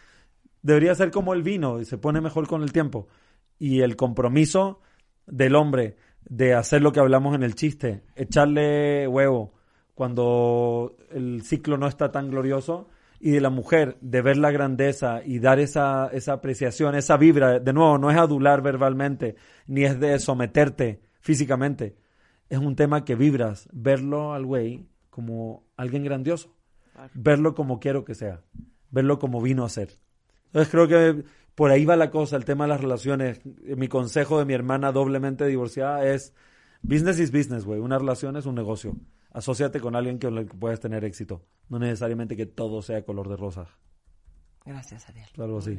Debería 0.61 0.95
ser 0.95 1.11
como 1.11 1.33
el 1.33 1.43
vino, 1.43 1.81
y 1.81 1.85
se 1.87 1.97
pone 1.97 2.21
mejor 2.21 2.47
con 2.47 2.63
el 2.63 2.73
tiempo. 2.73 3.09
Y 3.59 3.81
el 3.81 3.97
compromiso 3.97 4.81
del 5.27 5.55
hombre 5.55 5.97
de 6.25 6.55
hacer 6.55 6.83
lo 6.83 6.93
que 6.93 7.01
hablamos 7.01 7.35
en 7.35 7.43
el 7.43 7.55
chiste, 7.55 8.03
echarle 8.17 9.07
huevo 9.09 9.55
cuando 9.95 10.97
el 11.11 11.43
ciclo 11.43 11.79
no 11.79 11.87
está 11.87 12.11
tan 12.13 12.31
glorioso, 12.31 12.89
y 13.25 13.31
de 13.31 13.41
la 13.41 13.49
mujer 13.49 13.97
de 14.03 14.21
ver 14.21 14.37
la 14.37 14.51
grandeza 14.51 15.23
y 15.25 15.39
dar 15.39 15.59
esa, 15.59 16.09
esa 16.09 16.35
apreciación, 16.35 16.95
esa 16.95 17.17
vibra. 17.17 17.59
De 17.59 17.73
nuevo, 17.73 17.97
no 17.97 18.11
es 18.11 18.19
adular 18.19 18.61
verbalmente, 18.61 19.37
ni 19.67 19.85
es 19.85 19.99
de 19.99 20.19
someterte 20.19 21.01
físicamente. 21.21 21.97
Es 22.51 22.59
un 22.59 22.77
tema 22.77 23.07
que 23.07 23.15
vibras, 23.15 23.67
verlo 23.73 24.35
al 24.35 24.45
güey 24.45 24.87
como 25.09 25.65
alguien 25.77 26.05
grandioso, 26.05 26.55
verlo 27.15 27.55
como 27.55 27.81
quiero 27.81 28.05
que 28.05 28.15
sea, 28.15 28.43
verlo 28.91 29.19
como 29.19 29.41
vino 29.41 29.65
a 29.65 29.71
ser. 29.71 29.99
Entonces 30.49 30.71
creo 30.71 30.87
que 30.87 31.25
por 31.55 31.71
ahí 31.71 31.87
va 31.87 31.97
la 31.97 32.11
cosa, 32.11 32.37
el 32.37 32.45
tema 32.45 32.65
de 32.65 32.69
las 32.69 32.83
relaciones. 32.83 33.41
Mi 33.45 33.89
consejo 33.89 34.39
de 34.39 34.45
mi 34.45 34.53
hermana 34.53 34.93
doblemente 34.93 35.47
divorciada 35.47 36.05
es 36.05 36.35
business 36.83 37.19
is 37.19 37.33
business, 37.33 37.65
güey. 37.65 37.81
Una 37.81 37.99
relación 37.99 38.37
es 38.37 38.45
un 38.45 38.55
negocio. 38.55 38.97
Asociate 39.35 39.81
con 39.81 39.95
alguien 39.97 40.19
con 40.19 40.39
el 40.39 40.49
que 40.49 40.55
puedes 40.57 40.81
tener 40.81 41.05
éxito. 41.05 41.43
No 41.69 41.79
necesariamente 41.79 42.37
que 42.37 42.47
todo 42.47 42.81
sea 42.81 43.05
color 43.05 43.29
de 43.29 43.37
rosa. 43.37 43.67
Gracias, 44.65 45.09
Ariel. 45.09 45.29
Algo 45.39 45.59
así. 45.59 45.79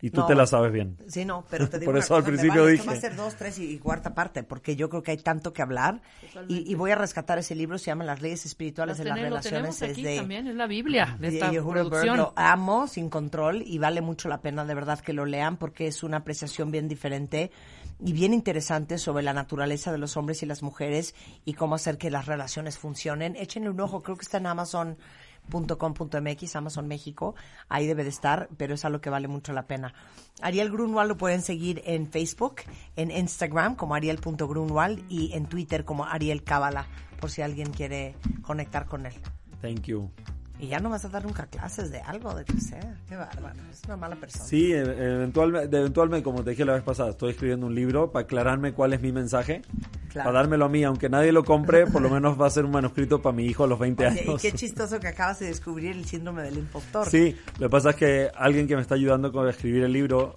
Y 0.00 0.08
tú 0.10 0.22
No. 0.22 0.26
te 0.26 0.34
la 0.34 0.46
sabes 0.46 0.72
bien. 0.72 0.96
Sí, 1.06 1.26
no, 1.26 1.44
pero 1.50 1.68
te 1.68 1.78
digo 1.80 1.90
Por 1.90 1.96
una 1.96 2.04
eso 2.04 2.14
al 2.16 2.22
cosa, 2.22 2.28
principio 2.30 2.62
vale, 2.62 2.72
dije. 2.72 2.86
va 2.86 2.92
a 2.94 2.96
ser 2.96 3.14
dos, 3.14 3.34
tres 3.36 3.58
y, 3.58 3.72
y 3.74 3.78
cuarta 3.78 4.14
parte, 4.14 4.42
porque 4.42 4.74
yo 4.74 4.88
creo 4.88 5.02
que 5.02 5.10
hay 5.10 5.18
tanto 5.18 5.52
que 5.52 5.60
hablar. 5.60 6.00
Y, 6.48 6.70
y 6.70 6.74
voy 6.76 6.92
a 6.92 6.94
rescatar 6.94 7.38
ese 7.38 7.54
libro, 7.54 7.76
se 7.76 7.86
llama 7.86 8.04
Las 8.04 8.22
leyes 8.22 8.46
espirituales 8.46 8.96
Lo 8.98 9.04
de 9.04 9.10
las 9.10 9.18
lo 9.18 9.24
relaciones. 9.24 9.78
tenemos 9.78 9.82
aquí 9.82 10.00
es 10.00 10.06
de, 10.06 10.16
también, 10.16 10.46
es 10.46 10.54
la 10.54 10.66
Biblia 10.66 11.16
de 11.20 11.30
de 11.30 11.36
esta 11.38 11.50
producción. 11.50 12.16
Lo 12.16 12.32
amo 12.36 12.86
sin 12.86 13.10
control 13.10 13.62
y 13.66 13.76
vale 13.78 14.00
mucho 14.00 14.30
la 14.30 14.40
pena 14.40 14.64
de 14.64 14.74
verdad 14.74 15.00
que 15.00 15.12
lo 15.12 15.26
lean 15.26 15.58
porque 15.58 15.88
es 15.88 16.02
una 16.02 16.18
apreciación 16.18 16.70
bien 16.70 16.88
diferente 16.88 17.50
y 17.98 18.12
bien 18.12 18.34
interesante 18.34 18.98
sobre 18.98 19.22
la 19.22 19.32
naturaleza 19.32 19.92
de 19.92 19.98
los 19.98 20.16
hombres 20.16 20.42
y 20.42 20.46
las 20.46 20.62
mujeres 20.62 21.14
y 21.44 21.54
cómo 21.54 21.74
hacer 21.74 21.98
que 21.98 22.10
las 22.10 22.26
relaciones 22.26 22.78
funcionen. 22.78 23.36
Échenle 23.36 23.70
un 23.70 23.80
ojo, 23.80 24.02
creo 24.02 24.16
que 24.16 24.22
está 24.22 24.38
en 24.38 24.46
amazon.com.mx, 24.46 26.56
Amazon 26.56 26.88
México, 26.88 27.34
ahí 27.68 27.86
debe 27.86 28.04
de 28.04 28.10
estar, 28.10 28.48
pero 28.56 28.74
es 28.74 28.84
algo 28.84 29.00
que 29.00 29.10
vale 29.10 29.28
mucho 29.28 29.52
la 29.52 29.66
pena. 29.66 29.94
Ariel 30.42 30.70
Grunwald 30.70 31.08
lo 31.08 31.16
pueden 31.16 31.42
seguir 31.42 31.82
en 31.86 32.10
Facebook, 32.10 32.56
en 32.96 33.10
Instagram 33.10 33.76
como 33.76 33.94
ariel.grunwald 33.94 35.04
y 35.08 35.32
en 35.32 35.46
Twitter 35.46 35.84
como 35.84 36.04
Ariel 36.04 36.44
Cábala, 36.44 36.86
por 37.20 37.30
si 37.30 37.42
alguien 37.42 37.72
quiere 37.72 38.14
conectar 38.42 38.86
con 38.86 39.06
él. 39.06 39.14
Thank 39.62 39.86
you. 39.86 40.10
Y 40.58 40.68
ya 40.68 40.80
no 40.80 40.88
vas 40.88 41.04
a 41.04 41.08
dar 41.10 41.22
nunca 41.24 41.46
clases 41.46 41.90
de 41.90 42.00
algo, 42.00 42.34
de 42.34 42.44
que 42.44 42.58
sea. 42.60 42.96
Qué 43.08 43.14
bárbaro. 43.16 43.60
Es 43.70 43.82
una 43.84 43.96
mala 43.98 44.16
persona. 44.16 44.44
Sí, 44.44 44.72
eventualmente, 44.72 45.76
eventualmente, 45.76 46.24
como 46.24 46.42
te 46.42 46.50
dije 46.50 46.64
la 46.64 46.72
vez 46.74 46.82
pasada, 46.82 47.10
estoy 47.10 47.30
escribiendo 47.32 47.66
un 47.66 47.74
libro 47.74 48.10
para 48.10 48.24
aclararme 48.24 48.72
cuál 48.72 48.94
es 48.94 49.02
mi 49.02 49.12
mensaje, 49.12 49.60
Claro. 50.08 50.28
para 50.30 50.38
dármelo 50.38 50.64
a 50.64 50.68
mí, 50.70 50.82
aunque 50.82 51.10
nadie 51.10 51.30
lo 51.30 51.44
compre, 51.44 51.86
por 51.86 52.00
lo 52.00 52.08
menos 52.08 52.40
va 52.40 52.46
a 52.46 52.50
ser 52.50 52.64
un 52.64 52.70
manuscrito 52.70 53.20
para 53.20 53.36
mi 53.36 53.44
hijo 53.44 53.64
a 53.64 53.66
los 53.66 53.78
20 53.78 54.06
Oye, 54.06 54.16
y 54.24 54.28
años. 54.30 54.40
qué 54.40 54.52
chistoso 54.54 54.98
que 54.98 55.08
acabas 55.08 55.40
de 55.40 55.46
descubrir 55.48 55.90
el 55.94 56.06
síndrome 56.06 56.42
del 56.42 56.56
impostor. 56.56 57.06
Sí, 57.06 57.36
lo 57.58 57.66
que 57.66 57.70
pasa 57.70 57.90
es 57.90 57.96
que 57.96 58.30
alguien 58.34 58.66
que 58.66 58.76
me 58.76 58.80
está 58.82 58.94
ayudando 58.94 59.30
con 59.32 59.46
escribir 59.46 59.84
el 59.84 59.92
libro, 59.92 60.36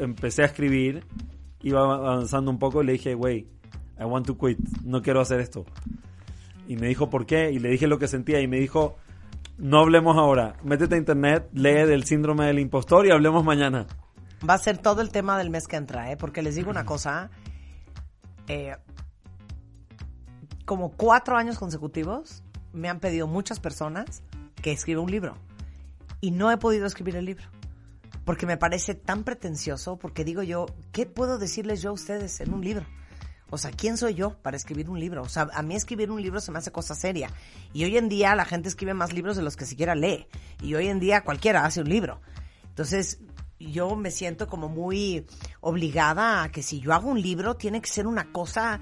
empecé 0.00 0.42
a 0.42 0.46
escribir, 0.46 1.04
iba 1.60 1.82
avanzando 1.82 2.50
un 2.50 2.58
poco 2.58 2.82
y 2.82 2.86
le 2.86 2.92
dije, 2.94 3.14
güey, 3.14 3.46
I 4.00 4.04
want 4.04 4.26
to 4.26 4.36
quit, 4.36 4.58
no 4.82 5.02
quiero 5.02 5.20
hacer 5.20 5.38
esto. 5.38 5.64
Y 6.66 6.74
me 6.76 6.88
dijo, 6.88 7.08
¿por 7.08 7.24
qué? 7.24 7.52
Y 7.52 7.60
le 7.60 7.68
dije 7.68 7.86
lo 7.86 8.00
que 8.00 8.08
sentía 8.08 8.40
y 8.40 8.48
me 8.48 8.58
dijo, 8.58 8.96
no 9.62 9.78
hablemos 9.78 10.16
ahora, 10.16 10.56
métete 10.64 10.96
a 10.96 10.98
internet, 10.98 11.48
lee 11.52 11.86
del 11.86 12.02
síndrome 12.02 12.46
del 12.46 12.58
impostor 12.58 13.06
y 13.06 13.12
hablemos 13.12 13.44
mañana. 13.44 13.86
Va 14.48 14.54
a 14.54 14.58
ser 14.58 14.78
todo 14.78 15.00
el 15.02 15.10
tema 15.10 15.38
del 15.38 15.50
mes 15.50 15.68
que 15.68 15.76
entra, 15.76 16.10
¿eh? 16.10 16.16
Porque 16.16 16.42
les 16.42 16.56
digo 16.56 16.68
una 16.68 16.84
cosa. 16.84 17.30
eh, 18.48 18.74
como 20.64 20.90
cuatro 20.90 21.36
años 21.36 21.60
consecutivos 21.60 22.42
me 22.72 22.88
han 22.88 22.98
pedido 22.98 23.28
muchas 23.28 23.60
personas 23.60 24.24
que 24.56 24.72
escriba 24.72 25.00
un 25.00 25.12
libro. 25.12 25.36
Y 26.20 26.32
no 26.32 26.50
he 26.50 26.56
podido 26.56 26.84
escribir 26.86 27.14
el 27.14 27.26
libro. 27.26 27.44
Porque 28.24 28.46
me 28.46 28.56
parece 28.56 28.96
tan 28.96 29.22
pretencioso, 29.22 29.96
porque 29.96 30.24
digo 30.24 30.42
yo, 30.42 30.66
¿qué 30.90 31.06
puedo 31.06 31.38
decirles 31.38 31.82
yo 31.82 31.90
a 31.90 31.92
ustedes 31.92 32.40
en 32.40 32.52
un 32.52 32.62
libro? 32.64 32.84
O 33.52 33.58
sea, 33.58 33.70
¿quién 33.70 33.98
soy 33.98 34.14
yo 34.14 34.30
para 34.40 34.56
escribir 34.56 34.88
un 34.88 34.98
libro? 34.98 35.20
O 35.20 35.28
sea, 35.28 35.46
a 35.52 35.62
mí 35.62 35.74
escribir 35.74 36.10
un 36.10 36.22
libro 36.22 36.40
se 36.40 36.50
me 36.50 36.58
hace 36.58 36.72
cosa 36.72 36.94
seria. 36.94 37.28
Y 37.74 37.84
hoy 37.84 37.98
en 37.98 38.08
día 38.08 38.34
la 38.34 38.46
gente 38.46 38.70
escribe 38.70 38.94
más 38.94 39.12
libros 39.12 39.36
de 39.36 39.42
los 39.42 39.56
que 39.56 39.66
siquiera 39.66 39.94
lee. 39.94 40.26
Y 40.62 40.74
hoy 40.74 40.88
en 40.88 41.00
día 41.00 41.20
cualquiera 41.22 41.66
hace 41.66 41.82
un 41.82 41.88
libro. 41.90 42.18
Entonces, 42.70 43.20
yo 43.60 43.94
me 43.94 44.10
siento 44.10 44.46
como 44.46 44.70
muy 44.70 45.26
obligada 45.60 46.44
a 46.44 46.50
que 46.50 46.62
si 46.62 46.80
yo 46.80 46.94
hago 46.94 47.10
un 47.10 47.20
libro, 47.20 47.54
tiene 47.56 47.82
que 47.82 47.90
ser 47.90 48.06
una 48.06 48.32
cosa 48.32 48.80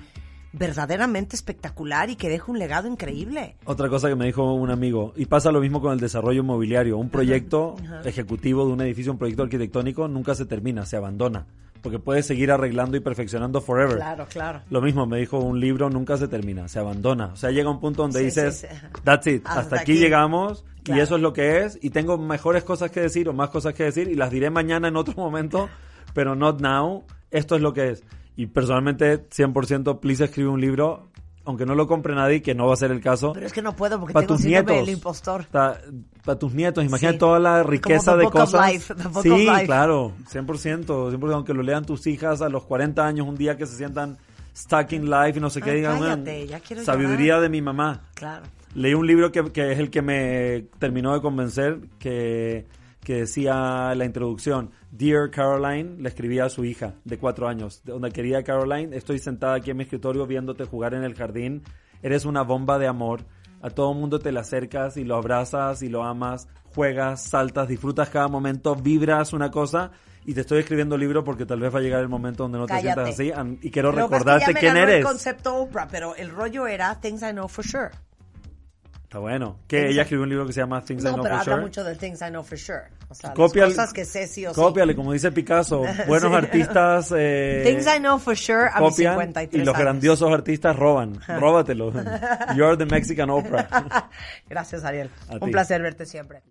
verdaderamente 0.53 1.35
espectacular 1.35 2.09
y 2.09 2.15
que 2.15 2.29
deje 2.29 2.49
un 2.49 2.61
legado 2.61 2.87
increíble. 2.87 3.57
Otra 3.65 3.89
cosa 3.89 4.09
que 4.09 4.15
me 4.15 4.27
dijo 4.27 4.55
un 4.55 4.71
amigo, 4.71 5.13
y 5.17 5.27
pasa 5.27 5.51
lo 5.51 5.61
mismo 5.61 5.81
con 5.81 5.93
el 5.93 5.99
desarrollo 5.99 6.43
inmobiliario, 6.43 6.97
un 6.97 7.11
proyecto 7.11 7.75
ejecutivo 8.05 8.65
de 8.67 8.73
un 8.73 8.81
edificio, 8.83 9.11
un 9.11 9.19
proyecto 9.19 9.43
arquitectónico, 9.43 10.07
nunca 10.07 10.37
se 10.37 10.47
termina, 10.47 10.87
se 10.87 10.97
abandona, 10.97 11.49
porque 11.83 11.99
puedes 11.99 12.27
seguir 12.27 12.51
arreglando 12.51 12.97
y 12.97 13.01
perfeccionando 13.01 13.61
forever. 13.61 13.97
Claro, 13.97 14.27
claro. 14.29 14.61
Lo 14.71 14.81
mismo 14.81 15.07
me 15.07 15.19
dijo 15.19 15.39
un 15.39 15.61
libro, 15.61 15.91
nunca 15.91 16.17
se 16.17 16.29
termina, 16.29 16.69
se 16.69 16.79
abandona. 16.79 17.27
O 17.33 17.37
sea, 17.37 17.51
llega 17.51 17.71
un 17.71 17.81
punto 17.81 18.03
donde 18.03 18.19
Sí, 18.21 18.25
dices, 18.27 18.59
sí, 18.61 18.67
sí. 18.71 18.87
that's 19.05 19.27
it, 19.27 19.43
Hasta 19.47 19.61
hasta, 19.61 19.77
aquí, 19.77 19.93
aquí. 19.93 20.01
llegamos 20.01 20.65
Claro. 20.83 20.99
y 21.01 21.03
eso 21.03 21.17
es 21.17 21.23
lo 21.23 21.33
que 21.33 21.59
es 21.65 21.79
y 21.83 21.91
tengo 21.91 22.17
mejores 22.17 22.65
cosas 22.65 22.91
que 22.91 23.01
decir 23.01 23.29
o 23.29 23.33
más 23.35 23.51
cosas 23.51 23.75
que 23.75 23.85
decir 23.85 24.09
y 24.09 24.15
las 24.15 24.31
diré 24.31 24.49
mañana 24.51 24.89
en 24.89 24.97
otro 24.97 25.15
momento, 25.17 25.69
pero 26.15 26.35
not 26.35 26.61
now, 26.61 27.05
esto 27.31 27.57
es 27.57 27.63
lo 27.63 27.73
que 27.75 27.91
es. 27.91 28.03
Y 28.37 28.47
personalmente, 28.47 29.29
100%, 29.29 30.01
please 30.01 30.25
escribe 30.25 30.49
un 30.49 30.61
libro, 30.61 31.11
aunque 31.45 31.65
no 31.67 31.75
lo 31.75 31.87
compre 31.87 32.15
nadie, 32.15 32.43
que 32.43 32.55
no 32.55 32.67
va 32.67 32.75
a 32.75 32.77
ser 32.77 32.91
el 32.91 33.01
caso. 33.01 33.33
Pero 33.33 33.47
es 33.47 33.53
que 33.53 33.63
no 33.63 33.75
puedo 33.75 33.99
porque 33.99 34.13
tengo 34.15 34.27
tus 34.27 34.45
nietos. 34.45 34.77
del 34.77 34.89
impostor. 34.91 35.47
Para 35.47 36.39
tus 36.39 36.53
nietos, 36.55 36.85
imagina 36.85 37.13
Sí. 37.13 37.19
toda 37.19 37.39
la 37.39 37.63
riqueza 37.63 38.17
de 38.17 38.29
cosas. 38.31 38.73
Life, 38.73 38.95
sí, 39.23 39.47
claro, 39.65 40.13
100%, 40.29 41.11
100%, 41.11 41.35
aunque 41.35 41.55
lo 41.55 41.63
lean 41.63 41.85
tus 41.85 42.07
hijas 42.07 42.43
a 42.43 42.49
los 42.49 42.65
40 42.65 43.07
años, 43.07 43.27
un 43.27 43.37
día 43.37 43.57
que 43.57 43.67
se 43.67 43.77
sientan 43.77 44.19
stuck 44.55 44.93
in 44.93 45.09
life 45.09 45.39
y 45.39 45.41
no 45.41 45.49
sé 45.49 45.63
qué, 45.63 45.71
Ay, 45.71 45.77
digan, 45.77 45.99
cállate, 46.01 46.39
"Man, 46.41 46.47
ya 46.49 46.61
quiero 46.61 46.85
sabiduría 46.85 47.27
llorar". 47.35 47.43
de 47.43 47.49
mi 47.49 47.63
mamá. 47.63 48.01
Claro. 48.15 48.45
Leí 48.75 48.95
un 48.95 49.07
libro 49.07 49.33
que, 49.33 49.43
que 49.51 49.73
es 49.73 49.79
el 49.79 49.91
que 49.91 50.03
me 50.03 50.67
terminó 50.79 51.15
de 51.15 51.21
convencer, 51.21 51.79
que, 51.99 52.67
que 53.03 53.15
decía 53.21 53.95
la 53.95 54.05
introducción, 54.05 54.71
Dear 54.91 55.31
Caroline, 55.31 55.97
le 55.99 56.09
escribía 56.09 56.45
a 56.45 56.51
su 56.51 56.65
hija 56.65 56.95
de 57.05 57.19
cuatro 57.19 57.49
años, 57.49 57.83
donde 57.85 58.11
quería 58.11 58.43
Caroline, 58.43 58.97
estoy 58.97 59.19
sentada 59.19 59.55
aquí 59.55 59.71
en 59.71 59.79
mi 59.79 59.85
escritorio 59.85 60.27
viéndote 60.27 60.65
jugar 60.65 60.95
en 60.95 61.03
el 61.03 61.15
jardín, 61.15 61.63
eres 62.03 62.25
una 62.25 62.43
bomba 62.43 62.79
de 62.79 62.87
amor, 62.87 63.25
a 63.63 63.71
todo 63.71 63.93
mundo 63.95 64.19
te 64.19 64.33
le 64.33 64.41
acercas 64.41 64.97
y 64.97 65.05
lo 65.05 65.17
abrazas 65.17 65.83
y 65.83 65.89
lo 65.89 66.03
amas, 66.05 66.49
juegas, 66.75 67.23
saltas, 67.25 67.69
disfrutas 67.69 68.09
cada 68.09 68.29
momento, 68.29 68.75
vibras 68.75 69.33
una 69.33 69.51
cosa 69.51 69.91
y 70.25 70.35
te 70.35 70.43
estoy 70.43 70.61
escribiendo 70.61 70.95
el 70.95 71.01
libro 71.01 71.25
porque 71.25 71.47
tal 71.47 71.61
vez 71.61 71.75
va 71.75 71.79
a 71.79 71.83
llegar 71.83 72.01
el 72.01 72.09
momento 72.09 72.45
donde 72.45 72.59
no 72.59 72.67
te 72.67 72.81
sientas 72.81 73.11
así 73.11 73.33
y 73.63 73.71
quiero 73.71 73.91
Lo 73.93 73.97
que 73.97 74.03
recordarte 74.03 74.47
ya 74.47 74.53
me 74.53 74.61
quién 74.61 74.75
ganó 74.75 74.87
eres. 74.87 74.99
el 74.99 75.05
concepto 75.05 75.57
Oprah, 75.57 75.89
pero 75.89 76.15
el 76.17 76.31
rollo 76.31 76.67
era 76.67 77.01
Things 77.01 77.23
I 77.23 77.33
Know 77.33 77.49
for 77.49 77.65
Sure. 77.67 77.91
Está 79.11 79.19
bueno. 79.19 79.59
Que 79.67 79.89
ella 79.89 80.03
escribió 80.03 80.23
un 80.23 80.29
libro 80.29 80.47
que 80.47 80.53
se 80.53 80.61
llama 80.61 80.85
Things 80.85 81.03
I 81.03 81.07
No, 81.07 81.15
Know 81.15 81.23
pero 81.25 81.35
For 81.35 81.41
habla 81.41 81.55
Sure. 81.55 81.63
mucho 81.67 81.83
de 81.83 81.97
Things 81.97 82.21
I 82.23 82.27
Know 82.27 82.45
For 82.45 82.57
Sure. 82.57 82.83
O 83.09 83.15
sea, 83.17 83.35
Cópiale- 83.35 83.67
las 83.71 83.77
cosas 83.77 83.93
que 83.93 84.05
sé 84.05 84.29
sí 84.29 84.47
o 84.47 84.51
sí. 84.51 84.55
Cópiale, 84.55 84.95
como 84.95 85.13
dice 85.13 85.33
Picasso. 85.33 85.83
Buenos 86.07 86.31
Sí. 86.31 86.37
artistas 86.37 87.13
eh, 87.17 87.63
Things 87.67 87.87
I 87.93 87.99
Know 87.99 88.21
For 88.21 88.37
Sure 88.37 88.69
a 88.73 88.81
mis 88.81 88.91
copian 88.91 89.15
53 89.15 89.53
y 89.63 89.67
los 89.67 89.75
años. 89.75 89.81
grandiosos 89.85 90.33
artistas 90.33 90.77
roban. 90.77 91.19
Róbatelo. 91.27 91.93
You're 92.57 92.77
the 92.77 92.87
Mexican 92.87 93.31
Oprah. 93.31 93.67
Gracias, 94.49 94.85
Ariel. 94.85 95.11
A 95.29 95.35
Un 95.35 95.41
ti. 95.41 95.51
placer 95.51 95.83
verte 95.83 96.07
siempre. 96.07 96.43